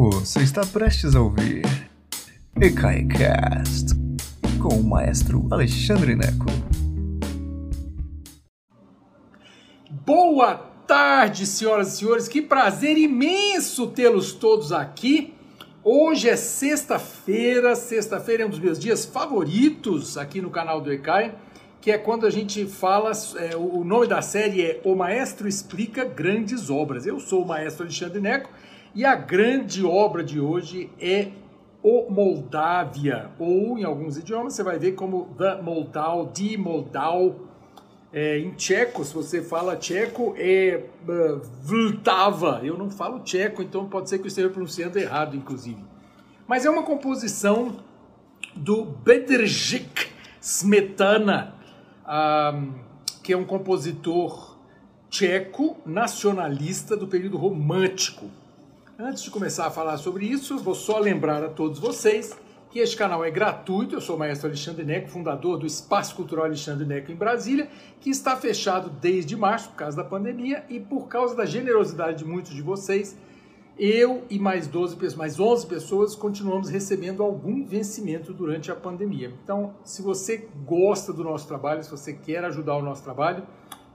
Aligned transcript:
Você 0.00 0.42
está 0.44 0.64
prestes 0.64 1.16
a 1.16 1.20
ouvir 1.20 1.64
EKAICAST 2.54 3.96
com 4.62 4.76
o 4.76 4.84
maestro 4.84 5.48
Alexandre 5.50 6.14
Neco. 6.14 6.46
Boa 10.06 10.54
tarde, 10.86 11.44
senhoras 11.44 11.94
e 11.94 11.96
senhores. 11.96 12.28
Que 12.28 12.40
prazer 12.40 12.96
imenso 12.96 13.88
tê-los 13.88 14.32
todos 14.32 14.70
aqui. 14.70 15.34
Hoje 15.82 16.28
é 16.28 16.36
sexta-feira. 16.36 17.74
Sexta-feira 17.74 18.44
é 18.44 18.46
um 18.46 18.50
dos 18.50 18.60
meus 18.60 18.78
dias 18.78 19.04
favoritos 19.04 20.16
aqui 20.16 20.40
no 20.40 20.48
canal 20.48 20.80
do 20.80 20.92
ECAI, 20.92 21.34
que 21.80 21.90
é 21.90 21.98
quando 21.98 22.24
a 22.24 22.30
gente 22.30 22.64
fala. 22.66 23.10
É, 23.34 23.56
o 23.56 23.82
nome 23.82 24.06
da 24.06 24.22
série 24.22 24.62
é 24.62 24.80
O 24.84 24.94
Maestro 24.94 25.48
Explica 25.48 26.04
Grandes 26.04 26.70
Obras. 26.70 27.04
Eu 27.04 27.18
sou 27.18 27.42
o 27.42 27.48
maestro 27.48 27.82
Alexandre 27.82 28.20
Neco 28.20 28.48
e 28.98 29.04
a 29.04 29.14
grande 29.14 29.86
obra 29.86 30.24
de 30.24 30.40
hoje 30.40 30.90
é 31.00 31.28
O 31.84 32.10
Moldávia, 32.10 33.30
ou 33.38 33.78
em 33.78 33.84
alguns 33.84 34.16
idiomas 34.16 34.54
você 34.54 34.64
vai 34.64 34.76
ver 34.76 34.96
como 34.96 35.26
The 35.38 35.62
Moldau, 35.62 36.26
Die 36.34 36.56
Moldau. 36.56 37.46
É, 38.12 38.40
em 38.40 38.50
tcheco, 38.54 39.04
se 39.04 39.14
você 39.14 39.40
fala 39.40 39.76
tcheco, 39.76 40.34
é 40.36 40.84
uh, 41.06 41.40
Vltava. 41.62 42.60
Eu 42.64 42.76
não 42.76 42.90
falo 42.90 43.20
tcheco, 43.20 43.62
então 43.62 43.88
pode 43.88 44.08
ser 44.08 44.18
que 44.18 44.24
eu 44.24 44.28
esteja 44.28 44.48
pronunciando 44.48 44.98
errado, 44.98 45.36
inclusive. 45.36 45.80
Mas 46.48 46.66
é 46.66 46.70
uma 46.70 46.82
composição 46.82 47.76
do 48.56 48.84
Bedřich 48.84 50.12
Smetana, 50.40 51.54
um, 52.04 52.72
que 53.22 53.32
é 53.32 53.36
um 53.36 53.44
compositor 53.44 54.58
tcheco 55.08 55.76
nacionalista 55.86 56.96
do 56.96 57.06
período 57.06 57.36
romântico. 57.36 58.28
Antes 59.00 59.22
de 59.22 59.30
começar 59.30 59.64
a 59.64 59.70
falar 59.70 59.96
sobre 59.96 60.26
isso, 60.26 60.58
vou 60.58 60.74
só 60.74 60.98
lembrar 60.98 61.44
a 61.44 61.48
todos 61.48 61.78
vocês 61.78 62.36
que 62.68 62.80
este 62.80 62.96
canal 62.96 63.24
é 63.24 63.30
gratuito. 63.30 63.94
Eu 63.94 64.00
sou 64.00 64.16
o 64.16 64.18
maestro 64.18 64.48
Alexandre 64.48 64.84
Neco, 64.84 65.08
fundador 65.08 65.56
do 65.56 65.64
Espaço 65.64 66.16
Cultural 66.16 66.46
Alexandre 66.46 66.84
Neco 66.84 67.12
em 67.12 67.14
Brasília, 67.14 67.70
que 68.00 68.10
está 68.10 68.36
fechado 68.36 68.90
desde 68.90 69.36
março 69.36 69.68
por 69.68 69.76
causa 69.76 69.96
da 69.96 70.02
pandemia 70.02 70.64
e 70.68 70.80
por 70.80 71.06
causa 71.06 71.36
da 71.36 71.46
generosidade 71.46 72.18
de 72.18 72.24
muitos 72.24 72.52
de 72.52 72.60
vocês. 72.60 73.16
Eu 73.78 74.24
e 74.28 74.36
mais 74.36 74.66
12 74.66 74.96
pessoas, 74.96 75.14
mais 75.14 75.38
11 75.38 75.66
pessoas 75.68 76.16
continuamos 76.16 76.68
recebendo 76.68 77.22
algum 77.22 77.64
vencimento 77.64 78.32
durante 78.32 78.72
a 78.72 78.74
pandemia. 78.74 79.32
Então, 79.44 79.74
se 79.84 80.02
você 80.02 80.48
gosta 80.66 81.12
do 81.12 81.22
nosso 81.22 81.46
trabalho, 81.46 81.84
se 81.84 81.90
você 81.92 82.12
quer 82.12 82.44
ajudar 82.46 82.76
o 82.76 82.82
nosso 82.82 83.04
trabalho, 83.04 83.44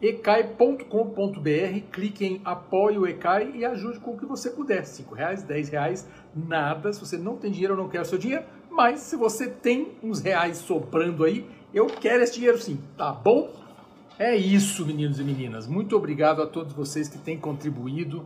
ecai.com.br, 0.04 1.80
clique 1.90 2.26
em 2.26 2.42
apoie 2.44 2.98
o 2.98 3.08
Ecai 3.08 3.54
e 3.56 3.64
ajude 3.64 4.02
com 4.02 4.12
o 4.12 4.18
que 4.18 4.26
você 4.26 4.50
puder, 4.50 4.86
cinco 4.86 5.16
reais, 5.16 5.44
dez 5.44 5.70
reais, 5.70 6.06
nada, 6.36 6.92
se 6.92 7.00
você 7.00 7.18
não 7.18 7.38
tem 7.38 7.50
dinheiro, 7.50 7.74
eu 7.74 7.78
não 7.78 7.88
quero 7.88 8.04
seu 8.04 8.18
dinheiro, 8.18 8.44
mas 8.70 9.00
se 9.00 9.16
você 9.16 9.48
tem 9.48 9.94
uns 10.04 10.20
reais 10.20 10.58
sobrando 10.58 11.24
aí, 11.24 11.50
eu 11.74 11.88
quero 11.88 12.22
esse 12.22 12.34
dinheiro 12.34 12.62
sim, 12.62 12.78
tá 12.98 13.14
bom? 13.14 13.50
É 14.20 14.36
isso, 14.36 14.86
meninos 14.86 15.22
e 15.22 15.24
meninas, 15.24 15.68
muito 15.68 15.96
obrigado 15.96 16.42
a 16.42 16.48
todos 16.48 16.74
vocês 16.74 17.08
que 17.08 17.18
têm 17.18 17.40
contribuído, 17.40 18.26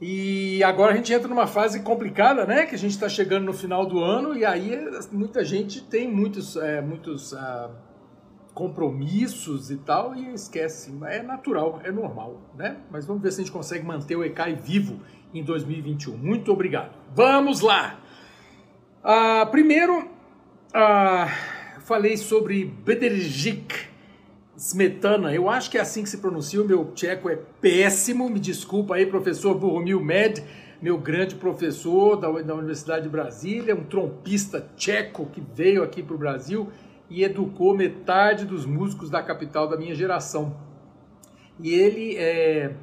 e 0.00 0.62
agora 0.64 0.92
a 0.92 0.96
gente 0.96 1.12
entra 1.12 1.28
numa 1.28 1.46
fase 1.46 1.80
complicada, 1.80 2.44
né? 2.44 2.66
Que 2.66 2.74
a 2.74 2.78
gente 2.78 2.90
está 2.90 3.08
chegando 3.08 3.44
no 3.44 3.52
final 3.52 3.86
do 3.86 4.02
ano 4.02 4.36
e 4.36 4.44
aí 4.44 4.76
muita 5.12 5.44
gente 5.44 5.80
tem 5.80 6.10
muitos, 6.10 6.56
é, 6.56 6.80
muitos 6.80 7.30
uh, 7.30 7.70
compromissos 8.54 9.70
e 9.70 9.76
tal 9.76 10.14
e 10.14 10.34
esquece. 10.34 10.92
É 11.06 11.22
natural, 11.22 11.80
é 11.84 11.90
normal, 11.90 12.40
né? 12.56 12.76
Mas 12.90 13.06
vamos 13.06 13.22
ver 13.22 13.32
se 13.32 13.40
a 13.40 13.44
gente 13.44 13.52
consegue 13.52 13.84
manter 13.84 14.16
o 14.16 14.24
ECAI 14.24 14.54
vivo 14.54 15.00
em 15.32 15.42
2021. 15.42 16.16
Muito 16.16 16.52
obrigado. 16.52 16.92
Vamos 17.14 17.60
lá! 17.60 17.98
Ah, 19.02 19.46
primeiro, 19.50 20.08
ah, 20.72 21.26
falei 21.80 22.16
sobre 22.16 22.64
Bedrzich 22.64 23.90
Smetana. 24.56 25.34
Eu 25.34 25.48
acho 25.48 25.70
que 25.70 25.78
é 25.78 25.80
assim 25.80 26.02
que 26.02 26.08
se 26.08 26.18
pronuncia. 26.18 26.62
O 26.62 26.64
meu 26.64 26.92
tcheco 26.92 27.28
é 27.28 27.36
péssimo. 27.36 28.28
Me 28.28 28.38
desculpa 28.38 28.94
aí, 28.94 29.06
professor 29.06 29.54
Burmil 29.54 30.00
Med, 30.00 30.44
meu 30.80 30.98
grande 30.98 31.34
professor 31.34 32.16
da, 32.16 32.30
da 32.42 32.54
Universidade 32.54 33.04
de 33.04 33.08
Brasília, 33.08 33.74
um 33.74 33.84
trompista 33.84 34.68
tcheco 34.76 35.26
que 35.26 35.40
veio 35.40 35.82
aqui 35.82 36.02
para 36.02 36.14
o 36.14 36.18
Brasil 36.18 36.68
e 37.12 37.22
educou 37.22 37.76
metade 37.76 38.46
dos 38.46 38.64
músicos 38.64 39.10
da 39.10 39.22
capital 39.22 39.68
da 39.68 39.76
minha 39.76 39.94
geração. 39.94 40.56
E 41.60 41.70
ele 41.74 42.16
é, 42.16 42.74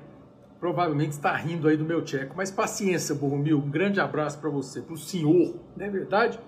provavelmente 0.59 1.13
está 1.13 1.35
rindo 1.35 1.67
aí 1.67 1.75
do 1.75 1.83
meu 1.83 2.03
tcheco, 2.03 2.35
mas 2.37 2.51
paciência, 2.51 3.15
Borromil, 3.15 3.57
um 3.57 3.69
grande 3.69 3.99
abraço 3.99 4.37
para 4.39 4.49
você, 4.49 4.81
para 4.81 4.93
o 4.93 4.97
senhor, 4.97 5.55
não 5.75 5.83
é 5.83 5.89
verdade? 5.89 6.39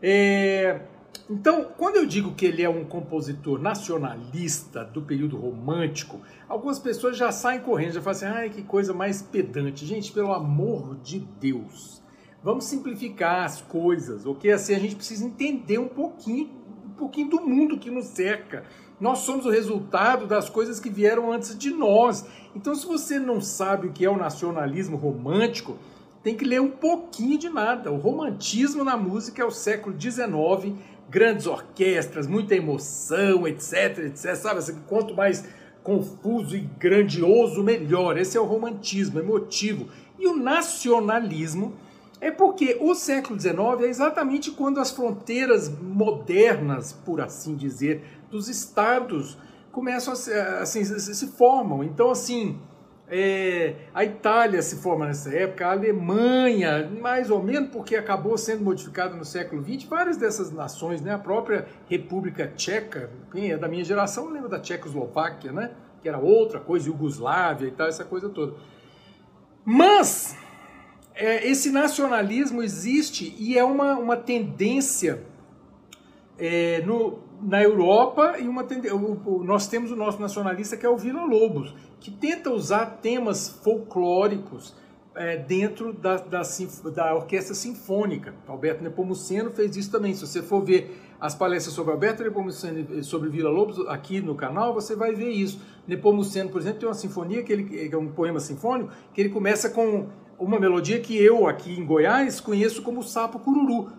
É, 0.00 0.82
então, 1.28 1.66
quando 1.76 1.96
eu 1.96 2.06
digo 2.06 2.32
que 2.32 2.46
ele 2.46 2.62
é 2.62 2.68
um 2.68 2.84
compositor 2.84 3.60
nacionalista 3.60 4.84
do 4.84 5.02
período 5.02 5.36
romântico, 5.36 6.20
algumas 6.48 6.78
pessoas 6.78 7.16
já 7.16 7.32
saem 7.32 7.58
correndo, 7.58 7.94
já 7.94 8.00
falam 8.00 8.16
assim, 8.16 8.26
ai, 8.26 8.50
que 8.50 8.62
coisa 8.62 8.94
mais 8.94 9.20
pedante. 9.20 9.84
Gente, 9.84 10.12
pelo 10.12 10.32
amor 10.32 10.96
de 11.02 11.18
Deus, 11.40 12.00
vamos 12.40 12.66
simplificar 12.66 13.44
as 13.44 13.60
coisas, 13.60 14.24
ok? 14.24 14.52
Assim 14.52 14.76
a 14.76 14.78
gente 14.78 14.94
precisa 14.94 15.24
entender 15.24 15.78
um 15.78 15.88
pouquinho 15.88 16.65
pouquinho 16.96 17.30
do 17.30 17.40
mundo 17.40 17.78
que 17.78 17.90
nos 17.90 18.06
cerca. 18.06 18.64
Nós 19.00 19.18
somos 19.18 19.44
o 19.44 19.50
resultado 19.50 20.26
das 20.26 20.48
coisas 20.48 20.80
que 20.80 20.88
vieram 20.88 21.30
antes 21.30 21.56
de 21.56 21.70
nós. 21.70 22.26
Então, 22.54 22.74
se 22.74 22.86
você 22.86 23.18
não 23.18 23.40
sabe 23.40 23.86
o 23.86 23.92
que 23.92 24.04
é 24.04 24.10
o 24.10 24.16
nacionalismo 24.16 24.96
romântico, 24.96 25.76
tem 26.22 26.34
que 26.34 26.44
ler 26.44 26.60
um 26.60 26.70
pouquinho 26.70 27.38
de 27.38 27.48
nada. 27.48 27.92
O 27.92 27.98
romantismo 27.98 28.82
na 28.82 28.96
música 28.96 29.42
é 29.42 29.44
o 29.44 29.50
século 29.50 29.94
XIX, 30.00 30.74
grandes 31.08 31.46
orquestras, 31.46 32.26
muita 32.26 32.56
emoção, 32.56 33.46
etc, 33.46 33.98
etc. 33.98 34.34
Sabe, 34.34 34.58
assim, 34.58 34.80
quanto 34.88 35.14
mais 35.14 35.44
confuso 35.82 36.56
e 36.56 36.60
grandioso, 36.60 37.62
melhor. 37.62 38.18
Esse 38.18 38.36
é 38.36 38.40
o 38.40 38.44
romantismo 38.44 39.20
emotivo. 39.20 39.88
E 40.18 40.26
o 40.26 40.36
nacionalismo 40.36 41.74
é 42.20 42.30
porque 42.30 42.78
o 42.80 42.94
século 42.94 43.38
XIX 43.38 43.56
é 43.80 43.86
exatamente 43.86 44.50
quando 44.50 44.80
as 44.80 44.90
fronteiras 44.90 45.68
modernas, 45.68 46.92
por 46.92 47.20
assim 47.20 47.54
dizer, 47.54 48.04
dos 48.30 48.48
estados 48.48 49.38
começam 49.70 50.14
a 50.14 50.16
se, 50.16 50.32
assim, 50.32 50.84
se 50.84 51.26
formam. 51.26 51.84
Então, 51.84 52.10
assim, 52.10 52.58
é, 53.08 53.74
a 53.94 54.04
Itália 54.04 54.62
se 54.62 54.76
forma 54.76 55.06
nessa 55.06 55.32
época, 55.34 55.66
a 55.66 55.72
Alemanha, 55.72 56.90
mais 57.00 57.30
ou 57.30 57.42
menos, 57.42 57.70
porque 57.70 57.94
acabou 57.94 58.36
sendo 58.38 58.64
modificada 58.64 59.14
no 59.14 59.24
século 59.24 59.62
XX, 59.62 59.84
várias 59.84 60.16
dessas 60.16 60.50
nações, 60.50 61.00
né? 61.02 61.12
a 61.12 61.18
própria 61.18 61.68
República 61.88 62.50
Tcheca, 62.56 63.10
quem 63.30 63.52
é 63.52 63.58
da 63.58 63.68
minha 63.68 63.84
geração 63.84 64.30
lembra 64.30 64.48
da 64.48 64.58
Tchecoslováquia, 64.58 65.52
né? 65.52 65.70
que 66.00 66.08
era 66.08 66.18
outra 66.18 66.58
coisa, 66.58 66.88
Iugoslávia 66.88 67.68
e 67.68 67.70
tal, 67.70 67.86
essa 67.86 68.04
coisa 68.04 68.28
toda. 68.28 68.54
Mas 69.64 70.36
é, 71.16 71.48
esse 71.48 71.70
nacionalismo 71.70 72.62
existe 72.62 73.34
e 73.38 73.56
é 73.56 73.64
uma, 73.64 73.98
uma 73.98 74.16
tendência 74.18 75.22
é, 76.38 76.82
no, 76.82 77.18
na 77.40 77.62
Europa 77.62 78.36
e 78.38 78.46
uma 78.46 78.62
o, 78.62 79.42
nós 79.42 79.66
temos 79.66 79.90
o 79.90 79.96
nosso 79.96 80.20
nacionalista 80.20 80.76
que 80.76 80.84
é 80.84 80.88
o 80.88 80.96
Vila 80.96 81.24
Lobos, 81.24 81.74
que 81.98 82.10
tenta 82.10 82.50
usar 82.50 82.98
temas 83.00 83.48
folclóricos 83.48 84.74
é, 85.14 85.38
dentro 85.38 85.94
da, 85.94 86.18
da, 86.18 86.42
da, 86.94 87.14
orquestra 87.14 87.54
sinfônica. 87.54 88.34
Alberto 88.46 88.84
Nepomuceno 88.84 89.50
fez 89.50 89.74
isso 89.74 89.90
também. 89.90 90.12
Se 90.12 90.26
você 90.26 90.42
for 90.42 90.62
ver 90.62 91.00
as 91.18 91.34
palestras 91.34 91.74
sobre 91.74 91.92
Alberto 91.94 92.22
Nepomuceno 92.22 93.02
sobre 93.02 93.30
Vila 93.30 93.48
Lobos 93.48 93.88
aqui 93.88 94.20
no 94.20 94.34
canal, 94.34 94.74
você 94.74 94.94
vai 94.94 95.14
ver 95.14 95.30
isso. 95.30 95.58
Nepomuceno, 95.88 96.50
por 96.50 96.60
exemplo, 96.60 96.80
tem 96.80 96.88
uma 96.90 96.94
sinfonia 96.94 97.42
que 97.42 97.50
ele 97.50 97.90
é 97.90 97.96
um 97.96 98.08
poema 98.08 98.38
sinfônico 98.38 98.92
que 99.14 99.22
ele 99.22 99.30
começa 99.30 99.70
com 99.70 100.06
uma 100.38 100.60
melodia 100.60 101.00
que 101.00 101.16
eu 101.16 101.46
aqui 101.46 101.78
em 101.78 101.84
Goiás 101.84 102.40
conheço 102.40 102.82
como 102.82 103.02
sapo 103.02 103.38
cururu. 103.38 103.90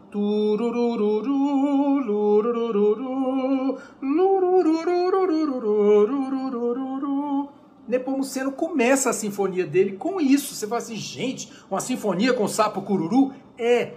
Nepomuceno 7.88 8.51
começa 8.51 9.10
a 9.10 9.13
sinfonia 9.13 9.66
dele 9.66 9.94
com 9.94 10.19
isso. 10.19 10.54
Você 10.54 10.68
fala 10.68 10.81
assim, 10.81 10.95
gente, 10.95 11.51
uma 11.69 11.80
sinfonia 11.80 12.34
com 12.34 12.48
sapo 12.48 12.81
cururu? 12.81 13.33
É. 13.57 13.94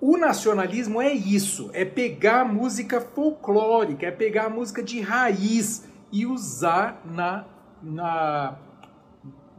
O 0.00 0.16
nacionalismo 0.16 1.02
é 1.02 1.12
isso, 1.12 1.70
é 1.72 1.84
pegar 1.84 2.42
a 2.42 2.44
música 2.44 3.00
folclórica, 3.00 4.06
é 4.06 4.12
pegar 4.12 4.44
a 4.44 4.50
música 4.50 4.80
de 4.80 5.00
raiz 5.00 5.88
e 6.12 6.24
usar 6.24 7.02
na, 7.04 7.44
na 7.82 8.56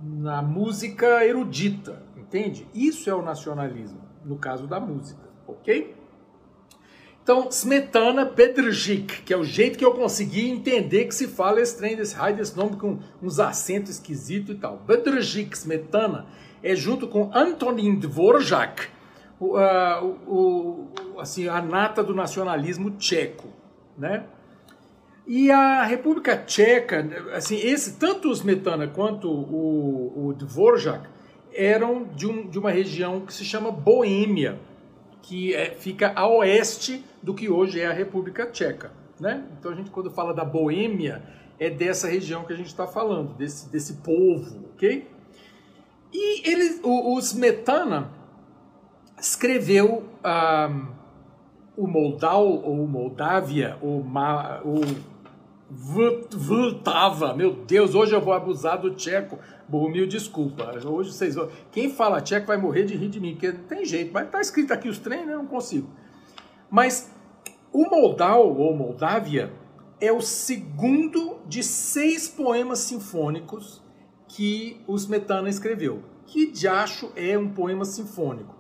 na 0.02 0.42
música 0.42 1.26
erudita, 1.26 2.04
entende? 2.16 2.68
Isso 2.74 3.10
é 3.10 3.14
o 3.14 3.22
nacionalismo, 3.22 4.02
no 4.24 4.38
caso 4.38 4.68
da 4.68 4.80
música, 4.80 5.22
ok? 5.48 5.96
Então, 7.22 7.48
Smetana 7.50 8.26
Bedrzich, 8.26 9.22
que 9.22 9.34
é 9.34 9.38
o 9.38 9.44
jeito 9.44 9.78
que 9.78 9.86
eu 9.86 9.94
consegui 9.94 10.50
entender 10.50 11.06
que 11.06 11.14
se 11.14 11.28
fala 11.28 11.62
esse 11.62 11.78
trem 11.78 11.96
desse 11.96 12.16
raio 12.16 12.36
desse 12.36 12.58
nome 12.58 12.76
com 12.76 13.00
uns 13.22 13.40
acentos 13.40 13.92
esquisitos 13.92 14.56
e 14.56 14.58
tal. 14.58 14.78
Bedrzich 14.78 15.56
Smetana 15.56 16.26
é 16.64 16.76
junto 16.76 17.08
com 17.08 17.30
Antonin 17.34 18.00
Dvorak, 18.00 18.88
o, 19.40 19.58
o, 19.58 20.92
o, 21.16 21.20
assim, 21.20 21.48
a 21.48 21.62
nata 21.62 22.04
do 22.04 22.16
nacionalismo 22.16 22.92
tcheco, 22.92 23.48
né? 23.98 24.26
E 25.32 25.52
a 25.52 25.84
República 25.84 26.36
Tcheca, 26.36 27.08
assim, 27.36 27.56
esse, 27.58 28.00
tanto 28.00 28.30
o 28.30 28.32
Smetana 28.32 28.88
quanto 28.88 29.30
o, 29.30 30.26
o 30.26 30.34
Dvorak 30.34 31.08
eram 31.54 32.04
de, 32.04 32.26
um, 32.26 32.48
de 32.50 32.58
uma 32.58 32.72
região 32.72 33.22
que 33.22 33.32
se 33.32 33.46
chama 33.46 33.72
Boêmia, 33.72 34.60
que 35.22 35.54
é, 35.54 35.70
fica 35.76 36.12
a 36.16 36.28
oeste 36.28 37.06
do 37.22 37.36
que 37.36 37.48
hoje 37.48 37.80
é 37.80 37.86
a 37.86 37.94
República 37.94 38.48
Tcheca. 38.48 38.92
Né? 39.20 39.46
Então 39.60 39.72
a 39.72 39.76
gente 39.76 39.92
quando 39.92 40.10
fala 40.10 40.34
da 40.34 40.44
Boêmia 40.44 41.22
é 41.60 41.70
dessa 41.70 42.08
região 42.08 42.44
que 42.44 42.54
a 42.54 42.58
gente 42.58 42.70
está 42.70 42.88
falando, 42.88 43.36
desse, 43.36 43.72
desse 43.72 43.98
povo, 43.98 44.72
ok? 44.74 45.08
E 46.12 46.50
ele, 46.50 46.80
o, 46.82 47.14
o 47.14 47.20
Smetana 47.20 48.10
escreveu 49.22 50.10
um, 50.26 50.88
o 51.78 51.86
Moldau 51.86 52.48
ou 52.64 52.88
Moldávia 52.88 53.78
ou, 53.80 54.04
Ma, 54.04 54.60
ou 54.66 54.82
Vltava, 55.72 57.36
meu 57.36 57.54
Deus, 57.54 57.94
hoje 57.94 58.16
eu 58.16 58.22
vou 58.22 58.34
abusar 58.34 58.82
do 58.82 58.96
tcheco. 58.96 59.38
Borromil, 59.68 60.08
desculpa. 60.08 60.72
Hoje 60.84 61.14
vocês 61.14 61.36
vão. 61.36 61.48
Quem 61.72 61.92
fala 61.92 62.22
tcheco 62.22 62.48
vai 62.48 62.58
morrer 62.58 62.86
de 62.86 62.96
rir 62.96 63.10
de 63.10 63.20
mim, 63.20 63.34
porque 63.34 63.52
não 63.52 63.64
tem 63.64 63.86
jeito, 63.86 64.12
mas 64.12 64.30
tá 64.30 64.42
escrito 64.42 64.74
aqui 64.74 64.90
os 64.90 64.98
trem, 64.98 65.26
né? 65.26 65.34
Eu 65.34 65.40
não 65.40 65.46
consigo. 65.46 65.88
Mas 66.72 67.12
o 67.72 67.88
Moldau, 67.88 68.56
ou 68.58 68.76
Moldávia, 68.76 69.54
é 70.02 70.12
o 70.12 70.22
segundo 70.22 71.38
de 71.46 71.62
seis 71.62 72.28
poemas 72.28 72.80
sinfônicos 72.80 73.84
que 74.28 74.82
o 74.88 74.96
Smetana 74.96 75.50
escreveu. 75.50 76.04
Que 76.26 76.52
diacho 76.52 77.12
é 77.16 77.38
um 77.38 77.50
poema 77.50 77.86
sinfônico? 77.86 78.56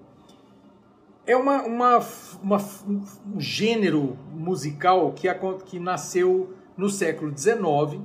É 1.25 1.35
uma, 1.35 1.63
uma, 1.63 1.99
uma 2.41 2.57
um 2.87 3.39
gênero 3.39 4.17
musical 4.31 5.11
que, 5.13 5.27
que 5.65 5.79
nasceu 5.79 6.53
no 6.79 6.89
século 6.89 7.37
XIX. 7.37 8.01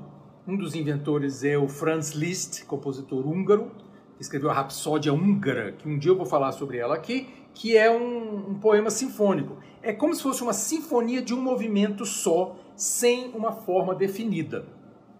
Um 0.48 0.56
dos 0.56 0.74
inventores 0.74 1.44
é 1.44 1.56
o 1.56 1.68
Franz 1.68 2.10
Liszt, 2.10 2.64
compositor 2.66 3.24
húngaro, 3.24 3.70
que 4.16 4.22
escreveu 4.22 4.50
a 4.50 4.52
Rapsódia 4.52 5.12
Húngara, 5.14 5.70
que 5.70 5.88
um 5.88 5.96
dia 5.96 6.10
eu 6.10 6.16
vou 6.16 6.26
falar 6.26 6.50
sobre 6.50 6.78
ela 6.78 6.96
aqui, 6.96 7.28
que 7.54 7.76
é 7.76 7.88
um, 7.88 8.50
um 8.50 8.54
poema 8.54 8.90
sinfônico. 8.90 9.58
É 9.80 9.92
como 9.92 10.12
se 10.12 10.20
fosse 10.20 10.42
uma 10.42 10.52
sinfonia 10.52 11.22
de 11.22 11.32
um 11.32 11.40
movimento 11.40 12.04
só, 12.04 12.56
sem 12.74 13.30
uma 13.32 13.52
forma 13.52 13.94
definida. 13.94 14.66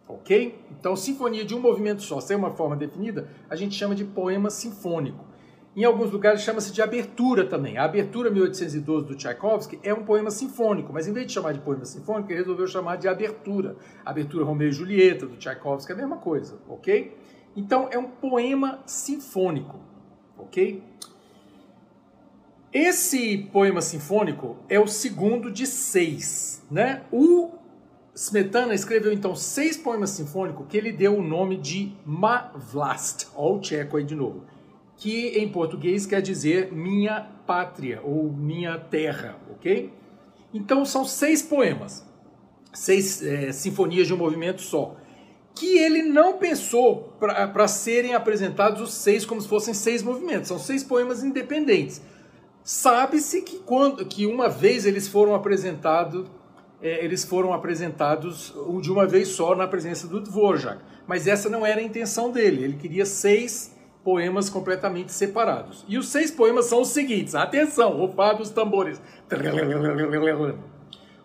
Ok? 0.09 0.59
Então, 0.73 0.97
sinfonia 0.97 1.45
de 1.45 1.55
um 1.55 1.61
movimento 1.61 2.03
só, 2.03 2.21
sem 2.21 2.37
uma 2.37 2.51
forma 2.51 2.75
definida, 2.75 3.29
a 3.49 3.55
gente 3.55 3.77
chama 3.77 3.95
de 3.95 4.05
poema 4.05 4.51
sinfônico. 4.51 5.25
Em 5.77 5.83
alguns 5.83 6.13
lugares 6.13 6.43
chama-se 6.43 6.73
de 6.73 6.81
abertura 6.81 7.45
também. 7.45 7.77
A 7.77 7.85
abertura 7.85 8.31
1812 8.31 9.07
do 9.09 9.17
Tchaikovsky 9.17 9.81
é 9.83 9.93
um 9.93 10.05
poema 10.05 10.31
sinfônico, 10.31 10.93
mas 10.93 11.09
em 11.09 11.13
vez 11.13 11.27
de 11.27 11.33
chamar 11.33 11.53
de 11.53 11.59
poema 11.61 11.85
sinfônico, 11.85 12.31
ele 12.31 12.39
resolveu 12.39 12.69
chamar 12.69 12.97
de 12.97 13.09
abertura. 13.09 13.77
abertura 14.05 14.45
Romeu 14.45 14.69
e 14.69 14.73
Julieta 14.73 15.27
do 15.27 15.37
Tchaikovsky 15.37 15.91
é 15.91 15.95
a 15.97 15.99
mesma 15.99 16.19
coisa, 16.19 16.61
ok? 16.69 17.17
Então 17.57 17.89
é 17.91 17.99
um 17.99 18.09
poema 18.09 18.83
sinfônico, 18.87 19.81
ok? 20.39 20.81
Esse 22.73 23.39
poema 23.53 23.81
sinfônico 23.81 24.57
é 24.69 24.79
o 24.79 24.87
segundo 24.87 25.51
de 25.51 25.67
seis, 25.67 26.65
né? 26.71 27.03
O 27.11 27.51
Smetana 28.15 28.75
escreveu 28.75 29.13
então 29.13 29.35
seis 29.35 29.77
poemas 29.77 30.11
sinfônicos 30.11 30.67
que 30.69 30.77
ele 30.77 30.93
deu 30.93 31.19
o 31.19 31.23
nome 31.23 31.57
de 31.57 31.93
Mavlast, 32.07 33.27
olha 33.35 33.57
o 33.57 33.61
tcheco 33.61 33.97
aí 33.97 34.05
de 34.05 34.15
novo 34.15 34.54
que 35.05 35.39
em 35.39 35.47
português 35.47 36.07
quer 36.07 36.23
dizer 36.23 36.73
minha 36.73 37.29
pátria 37.47 38.01
ou 38.03 38.33
minha 38.33 38.79
terra, 38.79 39.37
ok? 39.53 39.93
Então 40.55 40.83
são 40.87 41.05
seis 41.05 41.43
poemas, 41.43 42.03
seis 42.73 43.23
é, 43.23 43.53
sinfonias 43.53 44.07
de 44.07 44.15
um 44.15 44.17
movimento 44.17 44.63
só, 44.63 44.97
que 45.55 45.77
ele 45.77 46.03
não 46.03 46.39
pensou 46.39 47.15
para 47.21 47.69
serem 47.69 48.15
apresentados 48.15 48.81
os 48.81 48.95
seis 48.95 49.27
como 49.27 49.43
se 49.43 49.47
fossem 49.47 49.75
seis 49.75 50.03
movimentos, 50.03 50.49
são 50.49 50.59
seis 50.59 50.83
poemas 50.83 51.23
independentes. 51.23 52.01
Sabe-se 52.63 53.43
que 53.43 53.59
quando 53.59 54.07
que 54.07 54.25
uma 54.25 54.49
vez 54.49 54.87
eles 54.87 55.07
foram 55.07 55.35
apresentados 55.35 56.27
é, 56.81 57.05
eles 57.05 57.25
foram 57.25 57.53
apresentados 57.53 58.55
de 58.81 58.91
uma 58.91 59.07
vez 59.07 59.29
só 59.29 59.55
na 59.55 59.69
presença 59.69 60.09
do 60.09 60.19
Dvorak, 60.19 60.81
mas 61.07 61.27
essa 61.27 61.51
não 61.51 61.67
era 61.67 61.83
a 61.83 61.85
intenção 61.85 62.31
dele. 62.31 62.65
Ele 62.65 62.77
queria 62.79 63.05
seis 63.05 63.75
poemas 64.05 64.51
completamente 64.51 65.11
separados. 65.11 65.85
E 65.89 65.97
os 65.97 66.09
seis 66.09 66.31
poemas 66.31 66.67
são 66.67 66.83
os 66.83 66.89
seguintes: 66.89 67.35
atenção, 67.35 67.97
rufar 67.97 68.37
dos 68.37 68.51
tambores. 68.51 69.01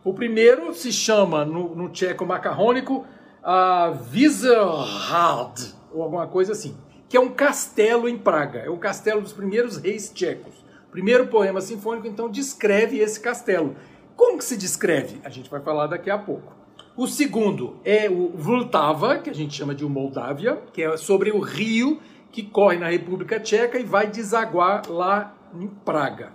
O 0.04 0.14
primeiro 0.14 0.74
se 0.74 0.92
chama, 0.92 1.44
no, 1.44 1.76
no 1.76 1.90
tcheco 1.90 2.26
macarrônico, 2.26 3.06
uh, 3.44 3.94
Viserhard, 4.10 5.76
ou 5.92 6.02
alguma 6.02 6.26
coisa 6.26 6.54
assim, 6.54 6.78
que 7.10 7.18
é 7.18 7.20
um 7.20 7.30
castelo 7.30 8.08
em 8.08 8.18
Praga. 8.18 8.60
É 8.60 8.70
o 8.70 8.78
castelo 8.78 9.22
dos 9.22 9.34
primeiros 9.34 9.78
reis 9.78 10.10
tchecos. 10.10 10.56
O 10.88 10.92
primeiro 10.92 11.28
poema 11.28 11.62
sinfônico, 11.62 12.08
então, 12.08 12.30
descreve 12.30 12.98
esse 12.98 13.20
castelo. 13.20 13.76
Como 14.16 14.38
que 14.38 14.44
se 14.44 14.58
descreve? 14.58 15.20
A 15.24 15.30
gente 15.30 15.50
vai 15.50 15.62
falar 15.62 15.88
daqui 15.88 16.10
a 16.10 16.18
pouco. 16.18 16.60
O 16.96 17.08
segundo 17.08 17.78
é 17.86 18.10
o 18.10 18.30
Vltava, 18.36 19.20
que 19.20 19.30
a 19.30 19.34
gente 19.34 19.54
chama 19.54 19.76
de 19.76 19.86
Moldávia, 19.86 20.62
que 20.74 20.82
é 20.82 20.98
sobre 20.98 21.32
o 21.32 21.40
rio 21.40 22.00
que 22.32 22.44
corre 22.44 22.78
na 22.78 22.90
República 22.90 23.40
Tcheca 23.40 23.80
e 23.80 23.84
vai 23.84 24.08
desaguar 24.08 24.84
lá 24.90 25.36
em 25.54 25.68
Praga. 25.68 26.32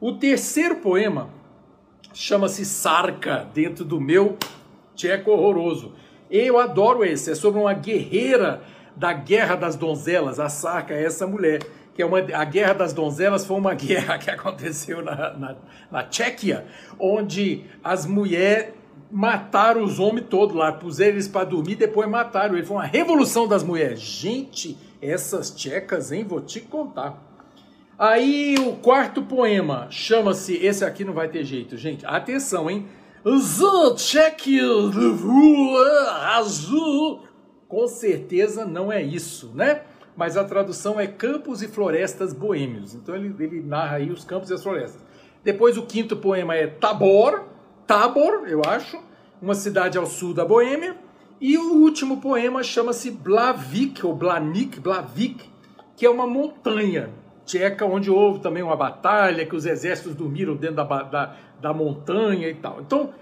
O 0.00 0.12
terceiro 0.12 0.76
poema 0.76 1.30
chama-se 2.12 2.64
Sarka, 2.64 3.48
dentro 3.54 3.84
do 3.84 4.00
meu 4.00 4.36
tcheco 4.94 5.30
horroroso. 5.30 5.94
Eu 6.30 6.58
adoro 6.58 7.04
esse, 7.04 7.30
é 7.30 7.34
sobre 7.34 7.60
uma 7.60 7.74
guerreira 7.74 8.62
da 8.96 9.12
Guerra 9.12 9.56
das 9.56 9.76
Donzelas. 9.76 10.40
A 10.40 10.48
Sarka 10.48 10.94
é 10.94 11.04
essa 11.04 11.26
mulher, 11.26 11.60
que 11.94 12.02
é 12.02 12.06
uma, 12.06 12.18
a 12.18 12.44
Guerra 12.44 12.74
das 12.74 12.92
Donzelas 12.92 13.44
foi 13.44 13.56
uma 13.56 13.74
guerra 13.76 14.18
que 14.18 14.30
aconteceu 14.30 15.02
na, 15.02 15.32
na, 15.34 15.56
na 15.90 16.02
Tchequia, 16.04 16.66
onde 16.98 17.64
as 17.82 18.06
mulheres 18.06 18.74
mataram 19.12 19.84
os 19.84 20.00
homens 20.00 20.26
todos 20.30 20.56
lá, 20.56 20.72
puseram 20.72 21.12
eles 21.12 21.28
para 21.28 21.44
dormir, 21.44 21.74
depois 21.74 22.08
mataram. 22.08 22.56
Ele 22.56 22.64
foi 22.64 22.78
uma 22.78 22.86
revolução 22.86 23.46
das 23.46 23.62
mulheres. 23.62 24.00
Gente, 24.00 24.76
essas 25.02 25.50
tchecas, 25.50 26.10
hein? 26.10 26.24
Vou 26.24 26.40
te 26.40 26.60
contar. 26.60 27.22
Aí 27.98 28.56
o 28.58 28.72
quarto 28.76 29.22
poema 29.22 29.86
chama-se. 29.90 30.54
Esse 30.56 30.84
aqui 30.84 31.04
não 31.04 31.12
vai 31.12 31.28
ter 31.28 31.44
jeito, 31.44 31.76
gente. 31.76 32.06
Atenção, 32.06 32.70
hein? 32.70 32.88
azul. 36.36 37.22
Com 37.68 37.86
certeza 37.86 38.64
não 38.64 38.90
é 38.90 39.02
isso, 39.02 39.52
né? 39.54 39.82
Mas 40.16 40.36
a 40.36 40.44
tradução 40.44 40.98
é 40.98 41.06
Campos 41.06 41.62
e 41.62 41.68
Florestas 41.68 42.32
Boêmios. 42.32 42.94
Então 42.94 43.14
ele, 43.14 43.34
ele 43.38 43.60
narra 43.60 43.96
aí 43.96 44.10
os 44.10 44.24
campos 44.24 44.50
e 44.50 44.54
as 44.54 44.62
florestas. 44.62 45.02
Depois 45.44 45.76
o 45.76 45.82
quinto 45.82 46.16
poema 46.16 46.54
é 46.54 46.66
Tabor, 46.66 47.44
Tabor, 47.92 48.48
eu 48.48 48.62
acho, 48.66 48.98
uma 49.42 49.54
cidade 49.54 49.98
ao 49.98 50.06
sul 50.06 50.32
da 50.32 50.46
Boêmia. 50.46 50.96
E 51.38 51.58
o 51.58 51.74
último 51.74 52.22
poema 52.22 52.62
chama-se 52.62 53.10
Blavik, 53.10 54.06
ou 54.06 54.14
Blanik, 54.14 54.80
Blavik, 54.80 55.44
que 55.94 56.06
é 56.06 56.10
uma 56.10 56.26
montanha 56.26 57.10
tcheca 57.44 57.84
onde 57.84 58.10
houve 58.10 58.40
também 58.40 58.62
uma 58.62 58.76
batalha, 58.76 59.44
que 59.44 59.54
os 59.54 59.66
exércitos 59.66 60.14
dormiram 60.14 60.56
dentro 60.56 60.76
da, 60.76 61.02
da, 61.02 61.36
da 61.60 61.74
montanha 61.74 62.48
e 62.48 62.54
tal. 62.54 62.80
Então, 62.80 63.12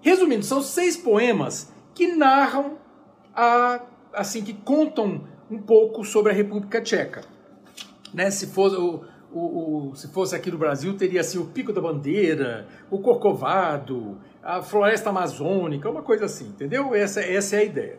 resumindo, 0.00 0.44
são 0.44 0.62
seis 0.62 0.96
poemas 0.96 1.72
que 1.92 2.06
narram, 2.14 2.78
a, 3.34 3.80
assim, 4.12 4.44
que 4.44 4.52
contam 4.52 5.22
um 5.50 5.58
pouco 5.58 6.04
sobre 6.04 6.30
a 6.30 6.34
República 6.34 6.80
Tcheca. 6.80 7.24
Né? 8.14 8.30
Se 8.30 8.46
fosse 8.46 8.76
o, 9.32 9.90
o, 9.90 9.96
se 9.96 10.08
fosse 10.08 10.34
aqui 10.34 10.50
no 10.50 10.58
Brasil, 10.58 10.96
teria 10.96 11.20
assim, 11.20 11.38
o 11.38 11.46
Pico 11.46 11.72
da 11.72 11.80
Bandeira, 11.80 12.66
o 12.90 12.98
Corcovado, 12.98 14.18
a 14.42 14.62
floresta 14.62 15.10
amazônica, 15.10 15.88
uma 15.88 16.02
coisa 16.02 16.24
assim, 16.24 16.48
entendeu? 16.48 16.94
Essa, 16.94 17.20
essa 17.20 17.56
é 17.56 17.58
a 17.60 17.64
ideia. 17.64 17.98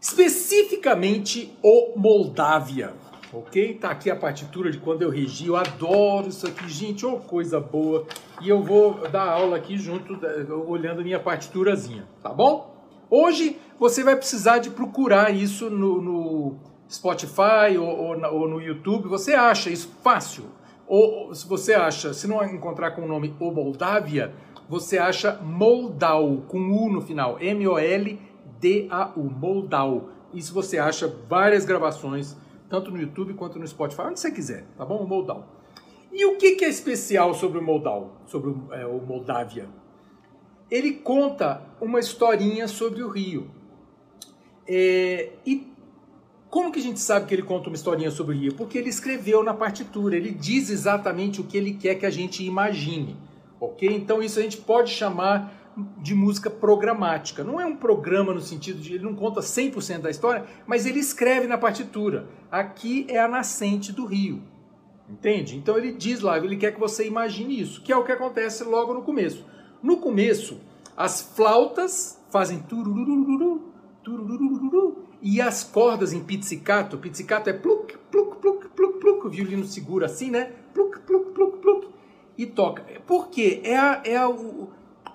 Especificamente 0.00 1.56
o 1.62 1.92
Moldávia, 1.96 2.92
ok? 3.32 3.74
Tá 3.74 3.90
aqui 3.90 4.10
a 4.10 4.16
partitura 4.16 4.70
de 4.70 4.78
quando 4.78 5.02
eu 5.02 5.10
regi, 5.10 5.46
eu 5.46 5.56
adoro 5.56 6.28
isso 6.28 6.46
aqui, 6.46 6.68
gente, 6.68 7.06
oh, 7.06 7.18
coisa 7.18 7.60
boa. 7.60 8.06
E 8.40 8.48
eu 8.48 8.62
vou 8.62 9.08
dar 9.08 9.28
aula 9.28 9.56
aqui 9.56 9.78
junto, 9.78 10.18
olhando 10.66 11.02
minha 11.02 11.20
partiturazinha, 11.20 12.04
tá 12.22 12.30
bom? 12.30 12.72
Hoje 13.08 13.58
você 13.78 14.02
vai 14.02 14.16
precisar 14.16 14.58
de 14.58 14.70
procurar 14.70 15.34
isso 15.34 15.68
no, 15.68 16.00
no 16.00 16.56
Spotify 16.92 17.78
ou, 17.78 17.88
ou, 17.88 18.34
ou, 18.34 18.48
no 18.48 18.60
YouTube, 18.60 19.08
você 19.08 19.32
acha 19.32 19.70
isso 19.70 19.88
fácil. 20.02 20.44
Ou 20.86 21.34
se 21.34 21.48
você 21.48 21.72
acha, 21.72 22.12
se 22.12 22.26
não 22.26 22.44
encontrar 22.44 22.90
com 22.90 23.02
o 23.02 23.08
nome 23.08 23.34
O 23.40 23.50
Moldávia, 23.50 24.34
você 24.68 24.98
acha 24.98 25.40
Moldau, 25.42 26.42
com 26.48 26.58
U 26.58 26.92
no 26.92 27.00
final, 27.00 27.38
M-O-L-D-A-U, 27.40 29.22
Moldau. 29.22 30.10
Isso 30.34 30.52
você 30.52 30.78
acha 30.78 31.08
várias 31.28 31.64
gravações, 31.64 32.36
tanto 32.68 32.90
no 32.90 33.00
YouTube 33.00 33.32
quanto 33.34 33.58
no 33.58 33.66
Spotify, 33.66 34.02
onde 34.02 34.20
você 34.20 34.30
quiser, 34.30 34.66
tá 34.76 34.84
bom? 34.84 34.98
O 34.98 35.08
Moldau. 35.08 35.46
E 36.12 36.26
o 36.26 36.36
que, 36.36 36.56
que 36.56 36.64
é 36.66 36.68
especial 36.68 37.32
sobre 37.32 37.58
o 37.58 37.62
Moldau, 37.62 38.20
sobre 38.26 38.50
o, 38.50 38.68
é, 38.70 38.84
o 38.84 39.00
Moldávia? 39.00 39.66
Ele 40.70 40.92
conta 40.92 41.62
uma 41.80 41.98
historinha 41.98 42.68
sobre 42.68 43.02
o 43.02 43.08
Rio. 43.08 43.50
É, 44.66 45.32
e 45.44 45.71
como 46.52 46.70
que 46.70 46.78
a 46.78 46.82
gente 46.82 47.00
sabe 47.00 47.24
que 47.24 47.34
ele 47.34 47.42
conta 47.42 47.70
uma 47.70 47.76
historinha 47.76 48.10
sobre 48.10 48.36
o 48.36 48.38
Rio? 48.38 48.52
Porque 48.52 48.76
ele 48.76 48.90
escreveu 48.90 49.42
na 49.42 49.54
partitura, 49.54 50.14
ele 50.14 50.30
diz 50.30 50.68
exatamente 50.68 51.40
o 51.40 51.44
que 51.44 51.56
ele 51.56 51.72
quer 51.72 51.94
que 51.94 52.04
a 52.04 52.10
gente 52.10 52.44
imagine, 52.44 53.16
ok? 53.58 53.88
Então 53.88 54.22
isso 54.22 54.38
a 54.38 54.42
gente 54.42 54.58
pode 54.58 54.90
chamar 54.90 55.72
de 55.96 56.14
música 56.14 56.50
programática. 56.50 57.42
Não 57.42 57.58
é 57.58 57.64
um 57.64 57.74
programa 57.74 58.34
no 58.34 58.40
sentido 58.42 58.82
de 58.82 58.96
ele 58.96 59.04
não 59.04 59.14
conta 59.14 59.40
100% 59.40 60.00
da 60.00 60.10
história, 60.10 60.44
mas 60.66 60.84
ele 60.84 60.98
escreve 60.98 61.46
na 61.46 61.56
partitura. 61.56 62.28
Aqui 62.50 63.06
é 63.08 63.18
a 63.18 63.26
nascente 63.26 63.90
do 63.90 64.04
rio. 64.04 64.42
Entende? 65.08 65.56
Então 65.56 65.78
ele 65.78 65.90
diz 65.92 66.20
lá, 66.20 66.36
ele 66.36 66.58
quer 66.58 66.74
que 66.74 66.80
você 66.80 67.06
imagine 67.06 67.58
isso, 67.58 67.80
que 67.80 67.90
é 67.90 67.96
o 67.96 68.04
que 68.04 68.12
acontece 68.12 68.62
logo 68.62 68.92
no 68.92 69.00
começo. 69.00 69.42
No 69.82 69.96
começo, 69.96 70.60
as 70.94 71.22
flautas 71.22 72.22
fazem 72.30 72.58
tururururu, 72.58 73.72
tururururu, 74.04 75.01
e 75.22 75.40
as 75.40 75.62
cordas 75.62 76.12
em 76.12 76.20
pizzicato, 76.20 76.98
pizzicato 76.98 77.48
é 77.48 77.52
pluk, 77.52 77.96
pluk, 78.10 78.36
pluk, 78.38 78.68
pluk, 78.70 78.98
pluk, 78.98 79.26
o 79.26 79.30
violino 79.30 79.64
segura 79.64 80.06
assim, 80.06 80.30
né? 80.30 80.50
Pluk, 80.74 80.98
pluk, 81.00 81.30
pluk, 81.30 81.58
pluk, 81.58 81.88
e 82.36 82.44
toca. 82.44 82.82
Por 83.06 83.28
quê? 83.28 83.60
É, 83.62 83.78
a, 83.78 84.02
é 84.04 84.16
a, 84.16 84.28
o, 84.28 84.68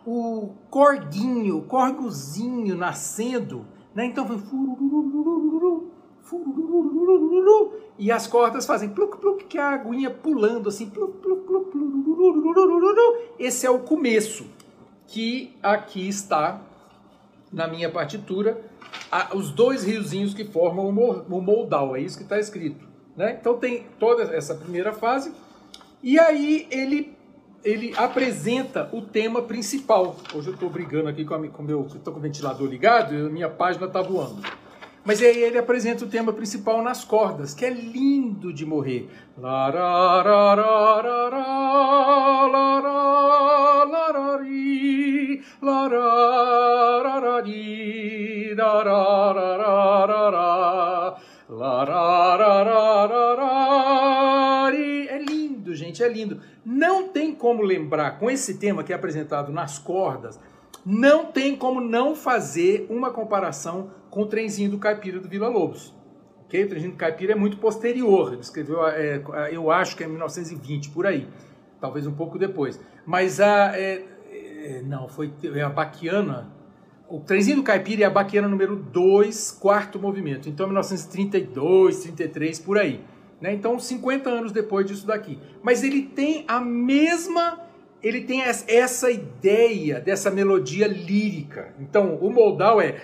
o 0.06 0.54
corguinho, 0.70 1.58
o 1.58 1.64
corgozinho 1.64 2.76
nascendo, 2.78 3.66
né? 3.94 4.06
Então 4.06 4.26
vai 4.26 4.38
e 8.00 8.12
as 8.12 8.28
cordas 8.28 8.66
fazem 8.66 8.90
pluk, 8.90 9.18
pluk, 9.18 9.46
que 9.46 9.58
é 9.58 9.62
a 9.62 9.72
aguinha 9.72 10.10
pulando 10.10 10.70
assim, 10.70 10.90
pluk, 10.90 11.18
pluk, 11.18 11.46
pluk, 11.46 11.72
pluk, 11.72 13.34
esse 13.40 13.66
é 13.66 13.70
o 13.70 13.80
começo, 13.80 14.46
que 15.06 15.54
aqui 15.62 16.08
está 16.08 16.62
na 17.52 17.68
minha 17.68 17.90
partitura 17.90 18.62
os 19.34 19.52
dois 19.52 19.84
riozinhos 19.84 20.34
que 20.34 20.44
formam 20.46 20.90
o 20.90 21.42
Moldau, 21.42 21.96
é 21.96 22.02
isso 22.02 22.18
que 22.18 22.24
está 22.24 22.40
escrito. 22.40 22.86
Né? 23.16 23.38
Então 23.40 23.58
tem 23.58 23.86
toda 24.00 24.24
essa 24.24 24.54
primeira 24.54 24.94
fase, 24.94 25.32
e 26.04 26.20
aí 26.20 26.68
ele, 26.70 27.16
ele 27.64 27.94
apresenta 27.98 28.90
o 28.92 29.02
tema 29.02 29.42
principal. 29.42 30.16
Hoje 30.34 30.50
eu 30.50 30.54
estou 30.54 30.70
brigando 30.70 31.10
aqui 31.10 31.26
com, 31.26 31.34
a, 31.34 31.40
meu, 31.40 31.88
estou 31.88 32.14
com 32.14 32.20
ventilador 32.20 32.68
ligado 32.68 33.16
e 33.16 33.26
a 33.26 33.30
minha 33.30 33.50
página 33.50 33.88
está 33.88 34.02
voando. 34.02 34.42
Mas 35.04 35.22
aí 35.22 35.42
ele 35.42 35.58
apresenta 35.58 36.04
o 36.04 36.08
tema 36.08 36.34
principal 36.34 36.84
nas 36.84 37.06
cordas, 37.06 37.54
que 37.54 37.64
é 37.66 37.70
lindo 37.70 38.52
de 38.52 38.66
morrer. 38.66 39.10
É 55.10 55.20
lindo, 55.20 55.74
gente, 55.76 56.04
é 56.04 56.10
lindo. 56.10 56.42
Não 56.66 57.08
tem 57.10 57.34
como 57.34 57.62
lembrar 57.62 58.20
com 58.20 58.30
esse 58.30 58.58
tema 58.58 58.84
que 58.84 58.92
é 58.92 58.96
apresentado 58.96 59.52
nas 59.52 59.80
cordas, 59.80 60.40
não 60.86 61.26
tem 61.26 61.56
como 61.56 61.82
não 61.82 62.16
fazer 62.16 62.88
uma 62.90 63.12
comparação 63.12 63.92
com 64.10 64.22
o 64.22 64.26
trenzinho 64.26 64.72
do 64.72 64.78
caipira 64.78 65.20
do 65.20 65.28
Vila 65.28 65.48
Lobos. 65.48 65.94
Okay? 66.46 66.64
O 66.64 66.70
trenzinho 66.70 66.92
do 66.94 66.98
caipira 66.98 67.34
é 67.34 67.36
muito 67.36 67.58
posterior, 67.58 68.34
ele 68.34 68.42
escreveu, 68.42 68.86
é, 68.88 69.22
eu 69.52 69.70
acho 69.70 69.96
que 69.96 70.04
é 70.04 70.08
1920, 70.08 70.90
por 70.92 71.06
aí, 71.06 71.28
talvez 71.80 72.08
um 72.08 72.14
pouco 72.14 72.40
depois. 72.40 72.80
Mas 73.06 73.40
a. 73.40 73.78
É, 73.78 74.04
não, 74.86 75.08
foi 75.08 75.32
a 75.64 75.70
Baquiana. 75.70 76.52
O 77.10 77.22
trenzinho 77.22 77.58
do 77.58 77.64
caipira 77.64 78.04
é 78.04 78.06
a 78.06 78.10
Baquiana 78.10 78.50
número 78.50 78.76
2, 78.76 79.52
quarto 79.52 79.98
movimento. 79.98 80.50
Então, 80.50 80.68
1932, 80.68 82.02
33, 82.02 82.60
por 82.60 82.78
aí. 82.78 83.00
Né? 83.40 83.54
Então, 83.54 83.80
50 83.80 84.30
anos 84.30 84.52
depois 84.52 84.86
disso 84.86 85.08
daqui. 85.08 85.40
Mas 85.64 85.84
ele 85.84 86.02
tem 86.02 86.44
a 86.48 86.60
mesma 86.60 87.68
ele 88.02 88.22
tem 88.22 88.44
essa 88.44 89.10
ideia 89.10 90.00
dessa 90.00 90.30
melodia 90.30 90.88
lírica. 90.88 91.74
Então, 91.80 92.16
o 92.22 92.30
modal 92.30 92.80
é 92.80 93.02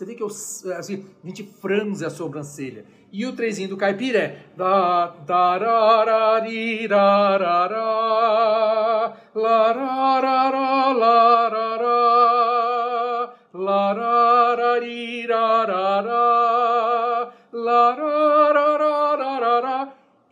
você 0.00 0.06
vê 0.06 0.14
que 0.14 0.22
eu, 0.22 0.28
assim, 0.78 1.04
a 1.22 1.26
gente 1.26 1.42
franze 1.44 2.06
a 2.06 2.08
sobrancelha. 2.08 2.86
E 3.12 3.26
o 3.26 3.34
trezinho 3.34 3.68
do 3.68 3.76
caipira 3.76 4.18
é 4.18 4.38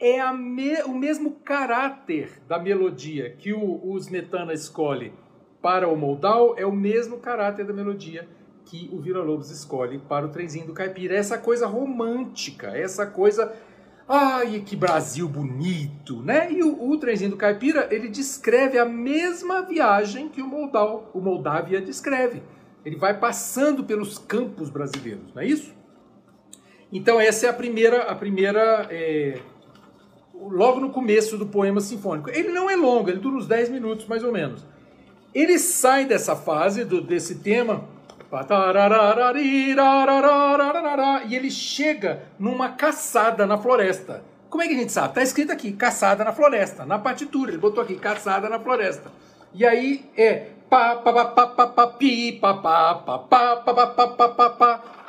é 0.01 0.33
me, 0.33 0.83
o 0.85 0.95
mesmo 0.95 1.33
caráter 1.45 2.41
da 2.49 2.59
melodia 2.59 3.35
que 3.39 3.53
o, 3.53 3.81
o 3.85 3.99
Smetana 3.99 4.55
escolhe 4.55 5.13
para 5.61 5.87
o 5.89 5.97
Moldau, 5.97 6.55
é 6.57 6.65
o 6.65 6.73
mesmo 6.73 7.19
caráter 7.19 7.67
da 7.67 7.75
melodia 7.75 8.27
que 8.69 8.91
o 8.93 9.01
Vila 9.01 9.23
Lobos 9.23 9.51
escolhe 9.51 9.99
para 9.99 10.27
o 10.27 10.29
trenzinho 10.29 10.67
do 10.67 10.75
caipira. 10.75 11.17
Essa 11.17 11.39
coisa 11.39 11.67
romântica, 11.67 12.69
essa 12.69 13.07
coisa. 13.07 13.53
Ai, 14.07 14.63
que 14.65 14.77
Brasil 14.77 15.29
bonito, 15.29 16.23
né? 16.23 16.53
E 16.53 16.63
o, 16.63 16.91
o 16.91 16.99
trenzinho 16.99 17.31
do 17.31 17.37
caipira, 17.37 17.89
ele 17.91 18.09
descreve 18.09 18.79
a 18.79 18.85
mesma 18.85 19.63
viagem 19.63 20.29
que 20.29 20.43
o 20.43 20.47
Moldau, 20.47 21.11
o 21.15 21.21
Moldávia 21.21 21.81
descreve. 21.81 22.43
Ele 22.85 22.97
vai 22.97 23.19
passando 23.19 23.85
pelos 23.85 24.19
campos 24.19 24.71
brasileiros, 24.71 25.35
não 25.35 25.43
é 25.43 25.47
isso? 25.47 25.75
Então 26.93 27.21
essa 27.21 27.47
é 27.47 27.49
a 27.49 27.53
primeira, 27.53 28.03
a 28.05 28.15
primeira 28.15 28.87
é, 28.91 29.41
logo 30.35 30.81
no 30.81 30.91
começo 30.91 31.37
do 31.37 31.47
poema 31.47 31.81
sinfônico. 31.81 32.31
Ele 32.31 32.51
não 32.51 32.71
é 32.71 32.77
longo, 32.77 33.11
ele 33.11 33.19
dura 33.19 33.37
uns 33.37 33.47
10 33.47 33.71
minutos 33.71 34.07
mais 34.07 34.25
ou 34.25 34.33
menos. 34.33 34.65
Ele 35.35 35.59
sai 35.59 36.07
dessa 36.07 36.35
fase 36.35 36.85
do, 36.85 37.03
desse 37.03 37.37
tema 37.37 37.98
e 41.27 41.35
ele 41.35 41.51
chega 41.51 42.23
numa 42.39 42.71
caçada 42.71 43.47
na 43.47 43.57
floresta. 43.59 44.23
Como 44.51 44.63
é 44.63 44.69
que 44.69 44.75
a 44.75 44.79
gente 44.79 44.93
sabe? 44.93 45.09
Está 45.09 45.23
escrito 45.23 45.53
aqui, 45.53 45.73
caçada 45.73 46.25
na 46.25 46.33
floresta, 46.33 46.85
na 46.85 46.99
partitura. 46.99 47.51
Ele 47.51 47.59
botou 47.59 47.83
aqui, 47.83 47.97
caçada 47.97 48.49
na 48.49 48.59
floresta. 48.59 49.11
E 49.55 49.65
aí 49.65 50.11
é 50.17 50.51
pá, 50.69 50.97
pi. 51.99 52.41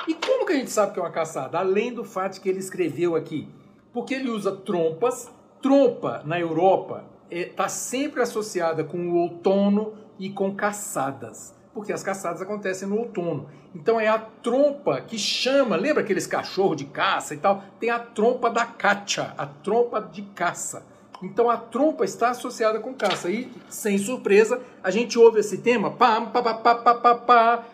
E 0.08 0.14
como 0.14 0.46
que 0.46 0.52
a 0.52 0.56
gente 0.56 0.70
sabe 0.70 0.92
que 0.92 0.98
é 0.98 1.02
uma 1.02 1.10
caçada? 1.10 1.58
Além 1.58 1.92
do 1.92 2.04
fato 2.04 2.40
que 2.40 2.48
ele 2.48 2.58
escreveu 2.58 3.16
aqui 3.16 3.48
porque 3.92 4.14
ele 4.14 4.30
usa 4.30 4.54
trompas. 4.54 5.30
Trompa 5.60 6.22
na 6.24 6.40
Europa 6.40 7.04
está 7.30 7.68
sempre 7.68 8.22
associada 8.22 8.82
com 8.82 9.10
o 9.10 9.16
outono 9.16 9.92
e 10.18 10.30
com 10.30 10.54
caçadas, 10.54 11.54
porque 11.80 11.94
as 11.94 12.02
caçadas 12.02 12.42
acontecem 12.42 12.86
no 12.86 12.98
outono. 12.98 13.48
Então 13.74 13.98
é 13.98 14.06
a 14.06 14.18
trompa 14.18 15.00
que 15.00 15.18
chama, 15.18 15.76
lembra 15.76 16.02
aqueles 16.02 16.26
cachorros 16.26 16.76
de 16.76 16.84
caça 16.84 17.32
e 17.32 17.38
tal? 17.38 17.64
Tem 17.80 17.88
a 17.88 17.98
trompa 17.98 18.50
da 18.50 18.66
cacha, 18.66 19.32
a 19.38 19.46
trompa 19.46 19.98
de 19.98 20.20
caça. 20.20 20.84
Então 21.22 21.48
a 21.48 21.56
trompa 21.56 22.04
está 22.04 22.30
associada 22.30 22.78
com 22.80 22.92
caça. 22.92 23.30
E, 23.30 23.50
sem 23.70 23.96
surpresa, 23.96 24.60
a 24.82 24.90
gente 24.90 25.18
ouve 25.18 25.40
esse 25.40 25.56
tema 25.56 25.90
pá, 25.90 26.20
pá, 26.20 26.42
pá, 26.42 26.54
pá, 26.54 26.74
pá, 26.74 26.94
pá, 26.96 27.14
pá, 27.14 27.64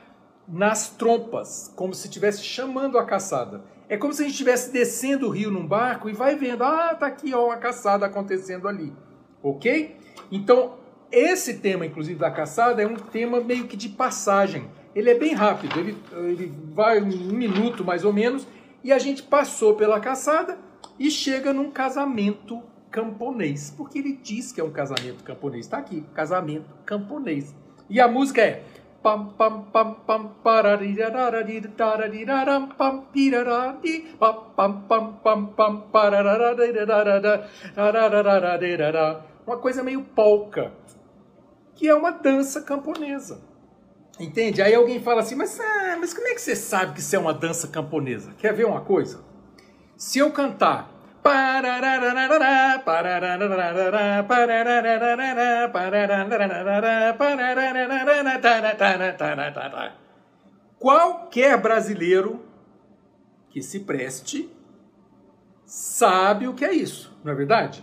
nas 0.46 0.88
trompas, 0.88 1.72
como 1.74 1.92
se 1.92 2.06
estivesse 2.06 2.44
chamando 2.44 2.98
a 2.98 3.04
caçada. 3.04 3.60
É 3.88 3.96
como 3.96 4.12
se 4.12 4.22
a 4.22 4.24
gente 4.24 4.34
estivesse 4.34 4.70
descendo 4.70 5.26
o 5.26 5.30
rio 5.30 5.50
num 5.50 5.66
barco 5.66 6.08
e 6.08 6.12
vai 6.12 6.36
vendo, 6.36 6.62
ah, 6.62 6.94
tá 6.94 7.08
aqui 7.08 7.34
ó, 7.34 7.46
uma 7.46 7.56
caçada 7.56 8.06
acontecendo 8.06 8.68
ali. 8.68 8.92
Ok? 9.42 9.96
Então, 10.30 10.74
esse 11.10 11.54
tema, 11.58 11.86
inclusive, 11.86 12.18
da 12.18 12.30
caçada, 12.30 12.82
é 12.82 12.86
um 12.86 12.96
tema 12.96 13.40
meio 13.40 13.66
que 13.66 13.76
de 13.76 13.88
passagem. 13.88 14.68
Ele 14.94 15.10
é 15.10 15.14
bem 15.14 15.34
rápido, 15.34 15.78
ele, 15.78 15.96
ele 16.12 16.52
vai 16.72 17.00
um 17.00 17.32
minuto 17.32 17.84
mais 17.84 18.04
ou 18.04 18.12
menos, 18.12 18.46
e 18.82 18.92
a 18.92 18.98
gente 18.98 19.22
passou 19.22 19.74
pela 19.74 20.00
caçada 20.00 20.58
e 20.98 21.10
chega 21.10 21.52
num 21.52 21.70
casamento 21.70 22.62
camponês. 22.90 23.72
Porque 23.76 23.98
ele 23.98 24.18
diz 24.22 24.52
que 24.52 24.60
é 24.60 24.64
um 24.64 24.70
casamento 24.70 25.22
camponês. 25.22 25.66
Está 25.66 25.78
aqui, 25.78 26.04
casamento 26.14 26.66
camponês. 26.84 27.54
E 27.90 28.00
a 28.00 28.08
música 28.08 28.42
é 28.42 28.62
pam 29.02 29.26
pam 29.38 29.62
pam 29.72 29.94
pam 30.06 30.28
pam 30.42 30.64
pam 30.66 30.82
pam 32.76 33.02
pam 34.88 35.12
pam 35.22 35.46
pam 35.52 36.16
uma 39.46 39.56
coisa 39.58 39.82
meio 39.84 40.02
polca 40.02 40.72
que 41.76 41.86
é 41.88 41.94
uma 41.94 42.10
dança 42.10 42.60
camponesa 42.60 43.40
Entende? 44.18 44.62
Aí 44.62 44.74
alguém 44.74 45.00
fala 45.02 45.20
assim, 45.20 45.34
mas, 45.34 45.60
ah, 45.60 45.96
mas 46.00 46.14
como 46.14 46.26
é 46.26 46.34
que 46.34 46.40
você 46.40 46.56
sabe 46.56 46.94
que 46.94 47.00
isso 47.00 47.14
é 47.14 47.18
uma 47.18 47.34
dança 47.34 47.68
camponesa? 47.68 48.32
Quer 48.38 48.54
ver 48.54 48.64
uma 48.64 48.80
coisa? 48.80 49.22
Se 49.96 50.18
eu 50.18 50.30
cantar 50.30 50.90
Qualquer 60.78 61.60
brasileiro 61.60 62.44
que 63.50 63.60
se 63.60 63.80
preste 63.80 64.50
sabe 65.64 66.46
o 66.48 66.54
que 66.54 66.64
é 66.64 66.72
isso, 66.72 67.14
não 67.24 67.32
é 67.32 67.34
verdade? 67.34 67.82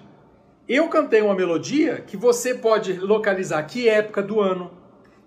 Eu 0.68 0.88
cantei 0.88 1.22
uma 1.22 1.36
melodia 1.36 2.00
que 2.00 2.16
você 2.16 2.54
pode 2.54 2.94
localizar 2.94 3.62
que 3.64 3.90
época 3.90 4.24
do 4.24 4.40
ano, 4.40 4.72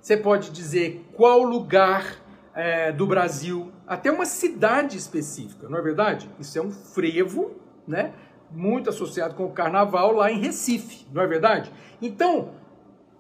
você 0.01 0.17
pode 0.17 0.51
dizer 0.51 1.05
qual 1.13 1.43
lugar 1.43 2.17
é, 2.55 2.91
do 2.91 3.07
Brasil, 3.07 3.71
até 3.87 4.11
uma 4.11 4.25
cidade 4.25 4.97
específica, 4.97 5.69
não 5.69 5.79
é 5.79 5.83
verdade? 5.83 6.31
Isso 6.41 6.59
é 6.59 6.63
um 6.63 6.71
frevo, 6.71 7.55
né? 7.87 8.15
Muito 8.51 8.89
associado 8.89 9.35
com 9.35 9.45
o 9.45 9.53
carnaval 9.53 10.13
lá 10.13 10.33
em 10.33 10.41
Recife, 10.41 11.07
não 11.13 11.21
é 11.21 11.27
verdade? 11.27 11.71
Então, 12.01 12.53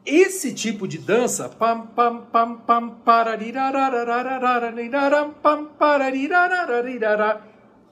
esse 0.06 0.54
tipo 0.54 0.88
de 0.88 0.96
dança, 0.96 1.50
pam 1.50 1.82
pam 1.88 2.23
pam 2.32 2.56
pam 2.56 2.96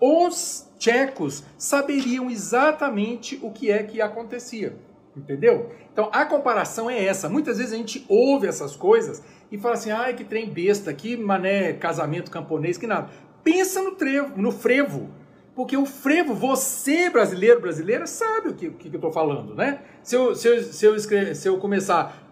os 0.00 0.68
tchecos 0.84 1.42
saberiam 1.56 2.30
exatamente 2.30 3.38
o 3.42 3.50
que 3.50 3.70
é 3.70 3.82
que 3.82 4.02
acontecia. 4.02 4.76
Entendeu? 5.16 5.72
Então 5.92 6.10
a 6.12 6.26
comparação 6.26 6.90
é 6.90 7.02
essa. 7.02 7.28
Muitas 7.28 7.56
vezes 7.56 7.72
a 7.72 7.76
gente 7.76 8.04
ouve 8.08 8.46
essas 8.46 8.76
coisas 8.76 9.22
e 9.50 9.56
fala 9.56 9.74
assim: 9.74 9.90
ai, 9.90 10.14
que 10.14 10.24
trem 10.24 10.50
besta, 10.50 10.92
que 10.92 11.16
mané 11.16 11.72
casamento 11.72 12.30
camponês, 12.30 12.76
que 12.76 12.86
nada. 12.86 13.08
Pensa 13.42 13.80
no, 13.82 13.92
trevo, 13.92 14.36
no 14.36 14.50
frevo. 14.50 15.08
Porque 15.54 15.76
o 15.76 15.86
frevo, 15.86 16.34
você 16.34 17.08
brasileiro, 17.08 17.60
brasileira, 17.60 18.08
sabe 18.08 18.48
o 18.48 18.54
que, 18.54 18.70
que 18.70 18.88
eu 18.88 18.94
estou 18.94 19.12
falando, 19.12 19.54
né? 19.54 19.82
Se 20.02 20.16
eu, 20.16 20.34
se 20.34 20.48
eu, 20.48 20.62
se 20.62 20.84
eu, 20.84 20.96
escrever, 20.96 21.36
se 21.36 21.48
eu 21.48 21.58
começar. 21.58 22.28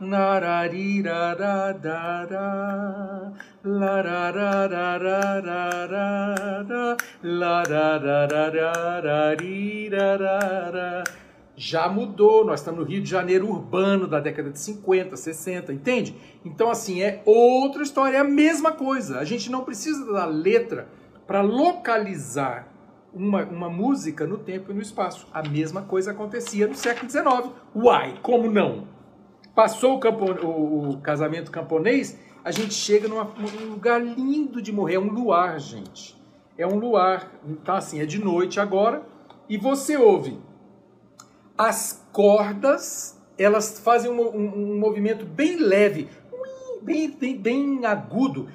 Já 11.54 11.88
mudou, 11.88 12.44
nós 12.44 12.58
estamos 12.58 12.80
no 12.80 12.86
Rio 12.86 13.00
de 13.00 13.08
Janeiro 13.08 13.48
urbano 13.48 14.08
da 14.08 14.18
década 14.18 14.50
de 14.50 14.58
50, 14.58 15.16
60, 15.16 15.72
entende? 15.72 16.16
Então, 16.44 16.70
assim, 16.72 17.02
é 17.02 17.22
outra 17.24 17.84
história, 17.84 18.16
é 18.16 18.20
a 18.20 18.24
mesma 18.24 18.72
coisa. 18.72 19.20
A 19.20 19.24
gente 19.24 19.48
não 19.48 19.62
precisa 19.62 20.12
da 20.12 20.24
letra 20.24 20.88
para 21.24 21.40
localizar 21.40 22.71
uma, 23.12 23.44
uma 23.44 23.68
música 23.68 24.26
no 24.26 24.38
tempo 24.38 24.70
e 24.70 24.74
no 24.74 24.80
espaço. 24.80 25.26
A 25.32 25.42
mesma 25.42 25.82
coisa 25.82 26.12
acontecia 26.12 26.66
no 26.66 26.74
século 26.74 27.10
XIX. 27.10 27.52
Uai, 27.74 28.18
como 28.22 28.50
não? 28.50 28.86
Passou 29.54 29.96
o, 29.96 30.00
campo, 30.00 30.24
o, 30.44 30.90
o 30.90 31.00
casamento 31.00 31.50
camponês, 31.50 32.18
a 32.44 32.50
gente 32.50 32.74
chega 32.74 33.06
num 33.06 33.20
lugar 33.70 34.00
lindo 34.02 34.62
de 34.62 34.72
morrer. 34.72 34.94
É 34.94 34.98
um 34.98 35.10
luar, 35.10 35.58
gente. 35.60 36.16
É 36.56 36.66
um 36.66 36.78
luar. 36.78 37.30
Então, 37.46 37.74
assim, 37.74 38.00
é 38.00 38.06
de 38.06 38.18
noite 38.18 38.58
agora. 38.58 39.02
E 39.48 39.58
você 39.58 39.96
ouve 39.96 40.38
as 41.56 42.04
cordas, 42.12 43.20
elas 43.38 43.78
fazem 43.78 44.10
um, 44.10 44.20
um, 44.20 44.72
um 44.72 44.78
movimento 44.78 45.24
bem 45.24 45.56
leve, 45.56 46.08
bem, 46.82 47.10
bem, 47.10 47.36
bem 47.36 47.86
agudo 47.86 48.48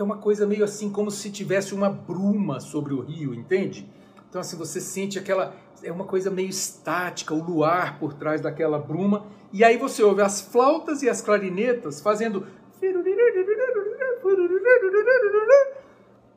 que 0.00 0.02
é 0.02 0.06
uma 0.06 0.16
coisa 0.16 0.46
meio 0.46 0.64
assim 0.64 0.88
como 0.88 1.10
se 1.10 1.30
tivesse 1.30 1.74
uma 1.74 1.90
bruma 1.90 2.58
sobre 2.58 2.94
o 2.94 3.02
rio, 3.02 3.34
entende? 3.34 3.86
Então 4.26 4.40
assim 4.40 4.56
você 4.56 4.80
sente 4.80 5.18
aquela 5.18 5.54
é 5.82 5.92
uma 5.92 6.06
coisa 6.06 6.30
meio 6.30 6.48
estática, 6.48 7.34
o 7.34 7.42
luar 7.42 7.98
por 7.98 8.14
trás 8.14 8.40
daquela 8.40 8.78
bruma, 8.78 9.26
e 9.52 9.62
aí 9.62 9.76
você 9.76 10.02
ouve 10.02 10.22
as 10.22 10.40
flautas 10.40 11.02
e 11.02 11.08
as 11.10 11.20
clarinetas 11.20 12.00
fazendo 12.00 12.46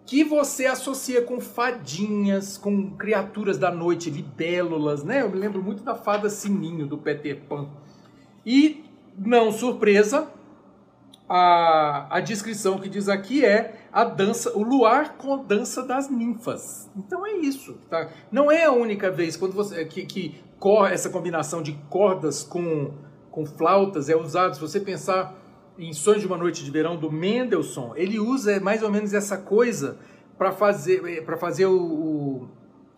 que 0.06 0.26
você 0.26 0.66
associa 0.66 1.22
com 1.22 1.40
fadinhas, 1.40 2.58
com 2.58 2.98
criaturas 2.98 3.58
da 3.58 3.72
noite, 3.72 4.10
libélulas, 4.10 5.06
né? 5.06 5.22
Eu 5.22 5.30
me 5.30 5.38
lembro 5.38 5.64
muito 5.64 5.84
da 5.84 5.96
fada 5.96 6.30
Sininho 6.30 6.86
do 6.86 6.98
Peter 6.98 7.40
Pan. 7.48 7.70
E 8.46 8.84
não 9.18 9.54
surpresa, 9.54 10.30
a, 11.28 12.08
a 12.10 12.20
descrição 12.20 12.78
que 12.78 12.90
diz 12.90 13.08
aqui 13.08 13.46
é 13.46 13.76
a 13.92 14.04
dança, 14.04 14.52
o 14.58 14.64
luar 14.64 15.18
com 15.18 15.34
a 15.34 15.38
dança 15.38 15.84
das 15.84 16.10
ninfas. 16.10 16.90
Então 16.96 17.26
é 17.26 17.34
isso, 17.34 17.74
tá? 17.90 18.10
Não 18.32 18.52
é 18.52 18.66
a 18.66 18.72
única 18.72 19.10
vez 19.10 19.38
quando 19.38 19.54
você 19.54 19.86
que, 19.86 20.06
que 20.06 20.44
essa 20.92 21.10
combinação 21.10 21.62
de 21.62 21.74
cordas 21.90 22.44
com, 22.44 22.94
com 23.30 23.46
flautas 23.46 24.10
é 24.10 24.16
usado. 24.16 24.56
Se 24.56 24.62
você 24.62 24.80
pensar 24.80 25.36
em 25.78 25.92
Sonhos 25.94 26.22
de 26.22 26.28
uma 26.28 26.38
Noite 26.38 26.64
de 26.64 26.72
Verão 26.72 26.98
do 26.98 27.12
Mendelssohn, 27.12 27.94
ele 27.96 28.20
usa 28.20 28.60
mais 28.60 28.84
ou 28.84 28.92
menos 28.92 29.14
essa 29.14 29.38
coisa 29.38 29.98
para 30.38 30.52
fazer 30.52 31.24
para 31.26 31.38
fazer 31.38 31.66
o, 31.66 31.82
o 31.82 32.50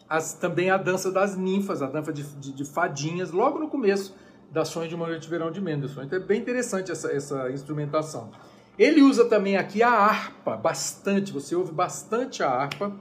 as, 0.07 0.33
também 0.33 0.69
a 0.69 0.77
dança 0.77 1.11
das 1.11 1.35
ninfas, 1.35 1.81
a 1.81 1.87
dança 1.87 2.13
de, 2.13 2.23
de, 2.23 2.53
de 2.53 2.65
fadinhas, 2.65 3.31
logo 3.31 3.57
no 3.57 3.67
começo 3.67 4.15
da 4.51 4.65
Sonho 4.65 4.87
de 4.87 4.95
uma 4.95 5.07
Noite 5.07 5.23
de 5.23 5.29
Verão 5.29 5.51
de 5.51 5.61
Mendelssohn. 5.61 6.03
Então 6.03 6.17
é 6.17 6.21
bem 6.21 6.39
interessante 6.39 6.91
essa, 6.91 7.11
essa 7.11 7.51
instrumentação. 7.51 8.31
Ele 8.77 9.01
usa 9.01 9.25
também 9.25 9.55
aqui 9.55 9.81
a 9.81 9.89
harpa, 9.89 10.57
bastante, 10.57 11.31
você 11.31 11.55
ouve 11.55 11.71
bastante 11.71 12.43
a 12.43 12.49
harpa, 12.49 12.93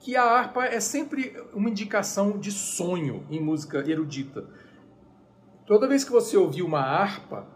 que 0.00 0.16
a 0.16 0.22
harpa 0.22 0.64
é 0.64 0.80
sempre 0.80 1.36
uma 1.52 1.68
indicação 1.68 2.38
de 2.38 2.50
sonho 2.50 3.26
em 3.30 3.40
música 3.40 3.78
erudita. 3.78 4.46
Toda 5.66 5.86
vez 5.86 6.04
que 6.04 6.10
você 6.10 6.36
ouvir 6.36 6.62
uma 6.62 6.80
harpa, 6.80 7.46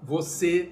você 0.00 0.70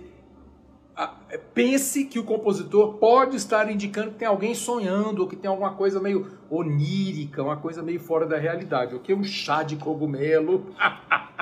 pense 1.54 2.04
que 2.04 2.18
o 2.18 2.24
compositor 2.24 2.94
pode 2.98 3.36
estar 3.36 3.70
indicando 3.70 4.12
que 4.12 4.18
tem 4.18 4.28
alguém 4.28 4.54
sonhando, 4.54 5.22
ou 5.22 5.28
que 5.28 5.36
tem 5.36 5.50
alguma 5.50 5.72
coisa 5.72 6.00
meio 6.00 6.38
onírica, 6.50 7.42
uma 7.42 7.56
coisa 7.56 7.82
meio 7.82 7.98
fora 7.98 8.26
da 8.26 8.36
realidade, 8.36 8.94
ou 8.94 9.00
que 9.00 9.12
é 9.12 9.16
um 9.16 9.24
chá 9.24 9.62
de 9.62 9.76
cogumelo. 9.76 10.66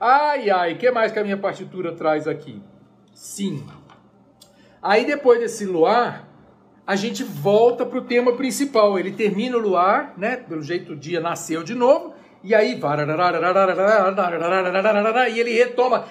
Ai, 0.00 0.50
ai, 0.50 0.74
que 0.74 0.90
mais 0.90 1.12
que 1.12 1.18
a 1.18 1.24
minha 1.24 1.36
partitura 1.36 1.92
traz 1.92 2.26
aqui? 2.26 2.62
Sim. 3.14 3.64
Aí 4.82 5.06
depois 5.06 5.40
desse 5.40 5.64
luar, 5.64 6.28
a 6.86 6.96
gente 6.96 7.24
volta 7.24 7.86
para 7.86 7.98
o 7.98 8.04
tema 8.04 8.36
principal. 8.36 8.98
Ele 8.98 9.12
termina 9.12 9.56
o 9.56 9.60
luar, 9.60 10.12
né? 10.16 10.36
Pelo 10.36 10.62
jeito 10.62 10.92
o 10.92 10.96
dia 10.96 11.20
nasceu 11.20 11.62
de 11.62 11.74
novo. 11.74 12.14
E 12.42 12.54
aí, 12.54 12.78
e 15.30 15.40
ele 15.40 15.54
retoma. 15.54 16.04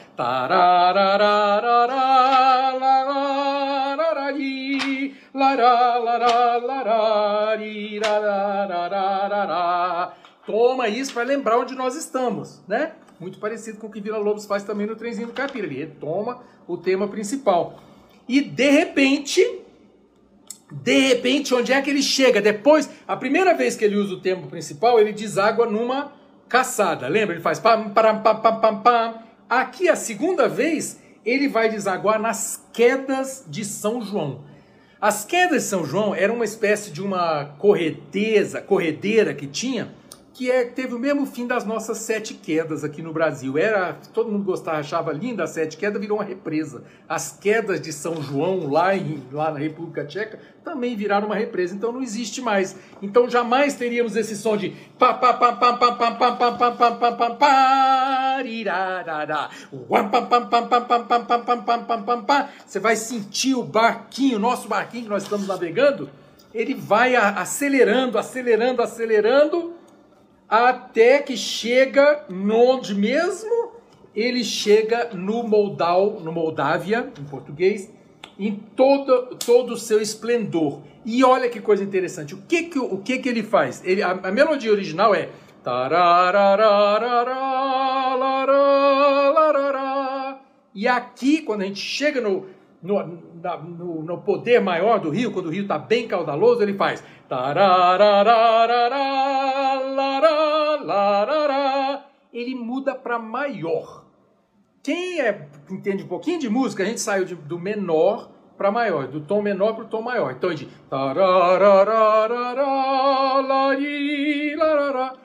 Toma 10.48 10.88
isso 10.88 11.14
para 11.14 11.24
lembrar 11.24 11.60
onde 11.60 11.76
nós 11.76 11.96
estamos, 11.96 12.64
né? 12.68 12.94
Muito 13.24 13.40
parecido 13.40 13.78
com 13.78 13.88
o 13.88 13.90
que 13.90 14.02
Vila 14.02 14.18
Lobos 14.18 14.46
faz 14.46 14.64
também 14.64 14.86
no 14.86 14.96
Trenzinho 14.96 15.28
do 15.28 15.34
Capira. 15.34 15.66
Ele 15.66 15.80
retoma 15.80 16.44
o 16.68 16.78
tema 16.78 17.08
principal. 17.08 17.80
E 18.28 18.42
de 18.42 18.70
repente, 18.70 19.42
de 20.70 21.00
repente, 21.00 21.56
onde 21.56 21.72
é 21.72 21.82
que 21.82 21.90
ele 21.90 22.02
chega? 22.02 22.42
Depois, 22.42 22.90
a 23.08 23.16
primeira 23.16 23.54
vez 23.54 23.78
que 23.78 23.86
ele 23.86 23.96
usa 23.96 24.14
o 24.14 24.20
tema 24.20 24.46
principal, 24.48 25.00
ele 25.00 25.14
deságua 25.14 25.66
numa 25.66 26.12
caçada. 26.50 27.08
Lembra? 27.08 27.36
Ele 27.36 27.42
faz 27.42 27.60
pam, 27.60 27.90
pam, 27.90 28.22
pam, 28.22 28.36
pam, 28.42 28.60
pam, 28.60 28.82
pam. 28.82 29.14
Aqui, 29.50 29.88
a 29.88 29.96
segunda 29.96 30.50
vez, 30.50 31.00
ele 31.26 31.48
vai 31.48 31.70
desaguar 31.70 32.20
nas 32.20 32.62
quedas 32.74 33.46
de 33.48 33.64
São 33.64 34.02
João. 34.02 34.44
As 35.00 35.24
quedas 35.24 35.64
de 35.64 35.70
São 35.70 35.86
João 35.86 36.14
eram 36.14 36.36
uma 36.36 36.46
espécie 36.46 36.92
de 36.92 37.02
uma 37.02 37.46
corredeza, 37.58 38.62
corredeira 38.62 39.34
que 39.34 39.48
tinha, 39.48 39.94
que 40.34 40.50
é, 40.50 40.66
teve 40.66 40.96
o 40.96 41.00
mesmo 41.00 41.28
fim 41.28 41.46
das 41.46 41.64
nossas 41.64 42.00
sete 42.00 42.34
quedas 42.34 42.84
aqui 42.84 43.04
no 43.04 43.14
Brasil. 43.14 43.56
Era 43.58 43.94
Todo 44.14 44.32
mundo 44.32 44.44
gostava, 44.44 44.80
achava 44.80 45.14
linda 45.14 45.44
a 45.44 45.48
sete 45.48 45.78
quedas, 45.78 46.02
virou 46.02 46.18
uma 46.18 46.24
represa. 46.24 46.84
As 47.08 47.38
quedas 47.38 47.80
de 47.80 47.94
São 47.94 48.22
João, 48.22 48.68
lá, 48.72 48.96
em, 48.96 49.24
lá 49.32 49.52
na 49.52 49.60
República 49.60 50.04
Tcheca, 50.04 50.40
também 50.64 50.96
viraram 50.96 51.28
uma 51.28 51.36
represa. 51.36 51.76
Então 51.76 51.92
não 51.92 52.02
existe 52.02 52.42
mais. 52.42 52.76
Então 53.00 53.30
jamais 53.30 53.76
teríamos 53.76 54.16
esse 54.16 54.36
som 54.36 54.58
de 54.58 54.72
pá 54.98 55.14
pá 55.14 55.34
pá 55.34 55.54
pá 55.54 55.74
pá 55.74 55.92
pá 55.92 56.12
pá 56.12 56.32
pá 56.32 56.52
pá 56.52 56.72
pá 56.72 56.92
pá 56.92 57.12
pá 57.12 57.30
pá 57.36 58.44
Você 62.66 62.80
vai 62.80 62.96
sentir 62.96 63.54
o 63.54 63.64
barquinho, 63.64 64.40
nosso 64.40 64.68
barquinho 64.68 65.04
que 65.04 65.10
nós 65.10 65.24
estamos 65.24 65.48
navegando, 65.48 66.10
ele 66.52 66.74
vai 66.74 67.16
acelerando, 67.16 68.18
acelerando, 68.18 68.82
acelerando 68.82 69.83
até 70.48 71.20
que 71.20 71.36
chega 71.36 72.26
onde 72.30 72.94
mesmo? 72.94 73.74
ele 74.16 74.44
chega 74.44 75.10
no 75.14 75.44
Moldal, 75.44 76.20
no 76.22 76.32
Moldávia, 76.32 77.12
em 77.20 77.24
português, 77.24 77.92
em 78.38 78.56
todo, 78.76 79.36
todo 79.36 79.74
o 79.74 79.78
seu 79.78 80.02
esplendor. 80.02 80.82
E 81.06 81.24
olha 81.24 81.50
que 81.50 81.60
coisa 81.60 81.84
interessante. 81.84 82.34
O 82.34 82.42
que 82.48 82.64
que, 82.64 82.80
o 82.80 82.98
que, 83.00 83.18
que 83.18 83.28
ele 83.28 83.44
faz? 83.44 83.82
Ele, 83.84 84.02
a, 84.02 84.12
a 84.12 84.32
melodia 84.32 84.72
original 84.72 85.14
é 85.14 85.30
e 90.76 90.88
aqui, 90.88 91.42
quando 91.42 91.62
a 91.62 91.66
gente 91.66 91.80
chega 91.80 92.20
no, 92.20 92.48
no, 92.84 93.20
na, 93.42 93.58
no, 93.58 94.04
no, 94.04 94.18
poder 94.22 94.60
maior 94.60 95.00
do 95.00 95.10
rio, 95.10 95.32
quando 95.32 95.48
o 95.48 95.50
rio 95.50 95.64
está 95.64 95.80
bem 95.80 96.08
caudaloso, 96.08 96.62
ele 96.62 96.74
faz. 96.74 97.04
Ele 102.34 102.56
muda 102.56 102.94
para 102.94 103.18
maior. 103.18 104.04
Quem 104.84 105.22
é, 105.22 105.48
entende 105.72 106.04
um 106.04 106.08
pouquinho 106.08 106.40
de 106.40 106.50
música, 106.50 106.84
a 106.84 106.86
gente 106.86 107.00
saiu 107.00 107.24
de, 107.24 107.36
do 107.36 107.58
menor 107.58 108.30
para 108.58 108.70
maior, 108.70 109.08
do 109.08 109.22
tom 109.22 109.42
menor 109.42 109.74
para 109.76 109.86
o 109.86 109.88
tom 109.88 110.02
maior. 110.02 110.32
Então, 110.32 110.54
de 110.54 110.68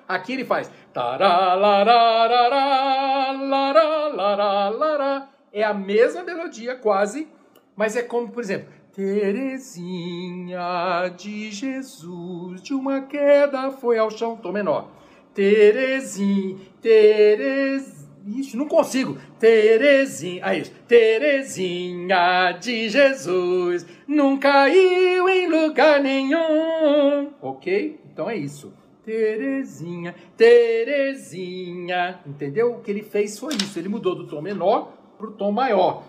aqui 0.09 0.33
ele 0.33 0.45
faz 0.45 0.71
é 5.53 5.63
a 5.63 5.75
mesma 5.75 6.23
melodia 6.23 6.75
quase, 6.77 7.29
mas 7.79 7.95
é 7.95 8.03
como, 8.03 8.29
por 8.29 8.43
exemplo, 8.43 8.69
Terezinha 8.93 10.59
de 11.17 11.53
Jesus, 11.53 12.61
de 12.61 12.75
uma 12.75 13.03
queda 13.03 13.71
foi 13.71 13.97
ao 13.97 14.11
chão, 14.11 14.37
tom 14.37 14.51
menor. 14.51 14.91
Terezinha, 15.33 16.57
Terezinha 16.83 18.09
Ixi, 18.27 18.57
não 18.57 18.67
consigo. 18.67 19.17
Terezinha, 19.39 20.45
aí 20.45 20.63
isso. 20.63 20.73
Terezinha 20.87 22.53
de 22.61 22.89
Jesus 22.89 23.87
não 24.07 24.37
caiu 24.37 25.29
em 25.29 25.49
lugar 25.49 26.03
nenhum. 26.03 27.31
Ok? 27.41 28.01
Então 28.13 28.29
é 28.29 28.37
isso. 28.37 28.75
Terezinha, 29.05 30.15
Terezinha. 30.37 32.19
Entendeu? 32.27 32.75
O 32.75 32.81
que 32.81 32.91
ele 32.91 33.03
fez 33.03 33.39
foi 33.39 33.55
isso. 33.55 33.79
Ele 33.79 33.89
mudou 33.89 34.15
do 34.15 34.27
tom 34.27 34.43
menor 34.43 34.98
para 35.19 35.27
o 35.27 35.33
tom 35.33 35.51
maior. 35.51 36.05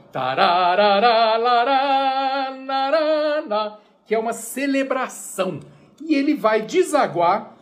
Que 4.06 4.16
é 4.16 4.20
uma 4.20 4.34
celebração. 4.34 5.60
E 6.02 6.16
ele 6.16 6.36
vai 6.36 6.62
desaguar 6.62 7.56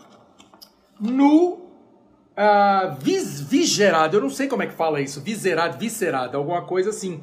no 1.00 1.54
uh, 1.54 2.96
vis, 3.00 3.42
vigerado, 3.42 4.18
eu 4.18 4.22
não 4.22 4.30
sei 4.30 4.48
como 4.48 4.64
é 4.64 4.68
que 4.68 4.74
fala 4.74 5.02
isso, 5.02 5.22
viserado, 5.22 5.78
viscerado, 5.78 6.38
alguma 6.38 6.64
coisa 6.64 6.90
assim, 6.90 7.22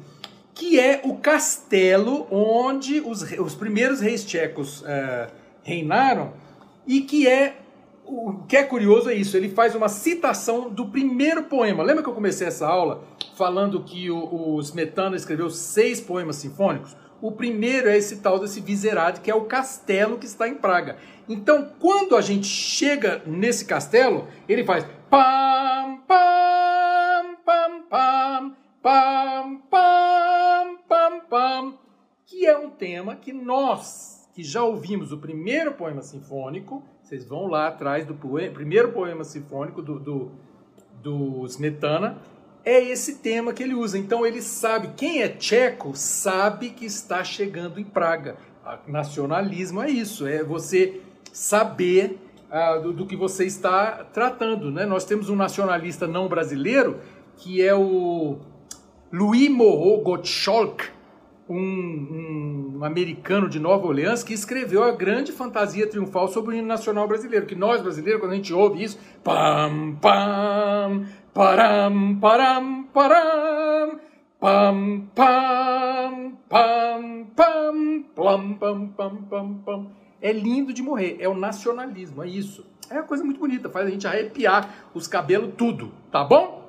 que 0.53 0.79
é 0.79 1.01
o 1.03 1.17
castelo 1.17 2.27
onde 2.31 3.01
os, 3.01 3.21
os 3.21 3.55
primeiros 3.55 3.99
reis 3.99 4.25
tchecos 4.25 4.81
uh, 4.81 5.31
reinaram 5.63 6.33
e 6.87 7.01
que 7.01 7.27
é 7.27 7.57
o 8.05 8.43
que 8.47 8.57
é 8.57 8.63
curioso 8.63 9.09
é 9.09 9.13
isso, 9.13 9.35
ele 9.35 9.49
faz 9.49 9.75
uma 9.75 9.89
citação 9.89 10.69
do 10.69 10.87
primeiro 10.87 11.43
poema. 11.43 11.83
Lembra 11.83 12.03
que 12.03 12.09
eu 12.09 12.13
comecei 12.13 12.47
essa 12.47 12.67
aula 12.67 13.03
falando 13.35 13.83
que 13.83 14.09
o, 14.11 14.55
o 14.55 14.61
Smetana 14.61 15.15
escreveu 15.15 15.49
seis 15.49 15.99
poemas 15.99 16.37
sinfônicos? 16.37 16.95
O 17.21 17.31
primeiro 17.31 17.89
é 17.89 17.97
esse 17.97 18.17
tal 18.17 18.39
desse 18.39 18.61
Viserade, 18.61 19.21
que 19.21 19.31
é 19.31 19.35
o 19.35 19.45
castelo 19.45 20.17
que 20.17 20.25
está 20.25 20.47
em 20.47 20.55
Praga. 20.55 20.97
Então, 21.27 21.71
quando 21.79 22.15
a 22.15 22.21
gente 22.21 22.45
chega 22.45 23.23
nesse 23.25 23.65
castelo, 23.65 24.27
ele 24.47 24.63
faz 24.63 24.85
pam, 25.09 26.01
pam, 26.07 27.35
pam, 27.43 27.83
pam, 27.89 28.55
pam, 28.81 29.61
pam, 29.69 30.77
pam, 30.87 31.19
pam, 31.27 31.73
que 32.25 32.45
é 32.45 32.57
um 32.57 32.69
tema 32.69 33.15
que 33.15 33.33
nós, 33.33 34.29
que 34.35 34.43
já 34.43 34.63
ouvimos 34.63 35.11
o 35.11 35.17
primeiro 35.17 35.73
poema 35.73 36.01
sinfônico, 36.01 36.83
vocês 37.05 37.23
vão 37.23 37.45
lá 37.45 37.67
atrás 37.67 38.03
do 38.03 38.15
poema, 38.15 38.51
primeiro 38.51 38.91
poema 38.91 39.23
sinfônico 39.23 39.79
do, 39.79 39.99
do, 39.99 40.31
do 41.03 41.45
Smetana, 41.45 42.17
é 42.63 42.83
esse 42.83 43.19
tema 43.19 43.53
que 43.53 43.61
ele 43.61 43.75
usa. 43.75 43.95
Então 43.95 44.25
ele 44.25 44.41
sabe, 44.41 44.89
quem 44.97 45.21
é 45.21 45.29
tcheco 45.29 45.95
sabe 45.95 46.71
que 46.71 46.83
está 46.83 47.23
chegando 47.23 47.79
em 47.79 47.83
Praga. 47.83 48.37
nacionalismo 48.87 49.83
é 49.83 49.89
isso, 49.91 50.25
é 50.25 50.43
você 50.43 50.99
saber 51.31 52.17
ah, 52.49 52.77
do, 52.77 52.91
do, 52.91 53.05
que 53.05 53.15
você 53.15 53.45
está 53.45 54.03
tratando. 54.05 54.71
Né? 54.71 54.83
Nós 54.87 55.05
temos 55.05 55.29
um 55.29 55.35
nacionalista 55.35 56.07
não 56.07 56.27
brasileiro 56.27 56.99
que 57.37 57.61
é 57.61 57.75
o 57.75 58.39
Louis 59.13 59.47
Moreau 59.47 60.01
Gottschalk, 60.01 60.85
um, 61.47 62.77
um, 62.79 62.83
americano 62.83 63.47
de 63.47 63.59
Nova 63.59 63.85
Orleans 63.87 64.23
que 64.23 64.33
escreveu 64.33 64.83
a 64.83 64.91
grande 64.91 65.31
fantasia 65.31 65.87
triunfal 65.87 66.27
sobre 66.27 66.55
o 66.55 66.57
hino 66.57 66.67
nacional 66.67 67.07
brasileiro. 67.07 67.45
Que 67.45 67.55
nós, 67.55 67.81
brasileiros, 67.81 68.19
quando 68.19 68.33
a 68.33 68.35
gente 68.35 68.53
ouve 68.53 68.83
isso, 68.83 68.99
pam, 69.23 69.95
pam, 70.01 71.05
param, 71.33 72.19
param, 72.19 72.83
param, 72.93 73.99
pam, 74.39 75.07
pam, 75.13 76.37
pam, 76.49 77.27
pam, 77.35 78.53
pam, 78.53 78.87
pam, 78.87 79.17
pam, 79.29 79.53
pam. 79.65 79.87
É 80.21 80.31
lindo 80.31 80.73
de 80.73 80.81
morrer, 80.81 81.17
é 81.19 81.29
o 81.29 81.35
nacionalismo, 81.35 82.23
é 82.23 82.27
isso. 82.27 82.65
É 82.89 82.95
uma 82.95 83.03
coisa 83.03 83.23
muito 83.23 83.39
bonita, 83.39 83.69
faz 83.69 83.87
a 83.87 83.89
gente 83.89 84.07
arrepiar 84.07 84.89
os 84.93 85.07
cabelos, 85.07 85.53
tudo, 85.55 85.91
tá 86.11 86.23
bom? 86.23 86.64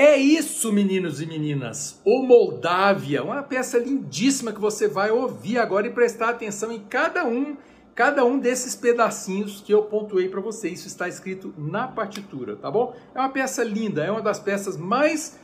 É 0.00 0.16
isso, 0.16 0.72
meninos 0.72 1.20
e 1.20 1.26
meninas. 1.26 2.00
O 2.04 2.22
Moldávia, 2.22 3.24
uma 3.24 3.42
peça 3.42 3.78
lindíssima 3.78 4.52
que 4.52 4.60
você 4.60 4.86
vai 4.86 5.10
ouvir 5.10 5.58
agora 5.58 5.88
e 5.88 5.90
prestar 5.90 6.28
atenção 6.28 6.70
em 6.70 6.78
cada 6.78 7.24
um, 7.24 7.56
cada 7.96 8.24
um 8.24 8.38
desses 8.38 8.76
pedacinhos 8.76 9.60
que 9.60 9.74
eu 9.74 9.82
pontuei 9.82 10.28
para 10.28 10.40
você. 10.40 10.68
Isso 10.68 10.86
está 10.86 11.08
escrito 11.08 11.52
na 11.58 11.88
partitura, 11.88 12.54
tá 12.54 12.70
bom? 12.70 12.94
É 13.12 13.18
uma 13.18 13.28
peça 13.28 13.64
linda, 13.64 14.04
é 14.04 14.10
uma 14.12 14.22
das 14.22 14.38
peças 14.38 14.76
mais 14.76 15.36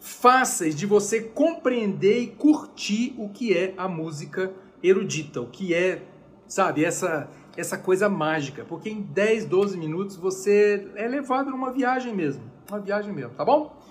fáceis 0.00 0.74
de 0.76 0.84
você 0.84 1.22
compreender 1.22 2.18
e 2.18 2.26
curtir 2.26 3.14
o 3.16 3.30
que 3.30 3.56
é 3.56 3.72
a 3.74 3.88
música 3.88 4.52
erudita, 4.82 5.40
o 5.40 5.46
que 5.46 5.72
é, 5.72 6.02
sabe, 6.46 6.84
essa 6.84 7.26
essa 7.56 7.78
coisa 7.78 8.08
mágica, 8.08 8.64
porque 8.64 8.90
em 8.90 9.00
10, 9.00 9.46
12 9.46 9.78
minutos 9.78 10.16
você 10.16 10.88
é 10.96 11.06
levado 11.06 11.50
numa 11.50 11.70
viagem 11.70 12.12
mesmo, 12.12 12.42
uma 12.68 12.80
viagem 12.80 13.12
mesmo, 13.12 13.30
tá 13.34 13.44
bom? 13.44 13.83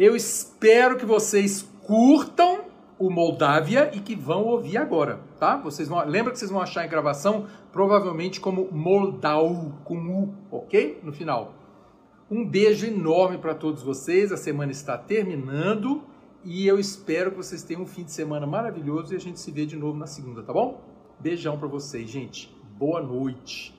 Eu 0.00 0.16
espero 0.16 0.96
que 0.96 1.04
vocês 1.04 1.60
curtam 1.82 2.60
o 2.98 3.10
Moldávia 3.10 3.90
e 3.94 4.00
que 4.00 4.16
vão 4.16 4.44
ouvir 4.44 4.78
agora, 4.78 5.20
tá? 5.38 5.58
Vocês 5.58 5.88
vão, 5.88 6.02
lembra 6.06 6.32
que 6.32 6.38
vocês 6.38 6.50
vão 6.50 6.62
achar 6.62 6.86
em 6.86 6.88
gravação 6.88 7.46
provavelmente 7.70 8.40
como 8.40 8.66
Moldau 8.72 9.78
com 9.84 9.98
U, 9.98 10.34
ok? 10.50 11.00
No 11.02 11.12
final. 11.12 11.52
Um 12.30 12.48
beijo 12.48 12.86
enorme 12.86 13.36
para 13.36 13.54
todos 13.54 13.82
vocês. 13.82 14.32
A 14.32 14.38
semana 14.38 14.72
está 14.72 14.96
terminando 14.96 16.02
e 16.42 16.66
eu 16.66 16.78
espero 16.78 17.32
que 17.32 17.36
vocês 17.36 17.62
tenham 17.62 17.82
um 17.82 17.86
fim 17.86 18.02
de 18.02 18.12
semana 18.12 18.46
maravilhoso 18.46 19.12
e 19.12 19.16
a 19.16 19.20
gente 19.20 19.38
se 19.38 19.50
vê 19.50 19.66
de 19.66 19.76
novo 19.76 19.98
na 19.98 20.06
segunda, 20.06 20.42
tá 20.42 20.54
bom? 20.54 20.80
Beijão 21.20 21.58
para 21.58 21.68
vocês, 21.68 22.08
gente. 22.08 22.50
Boa 22.78 23.02
noite. 23.02 23.78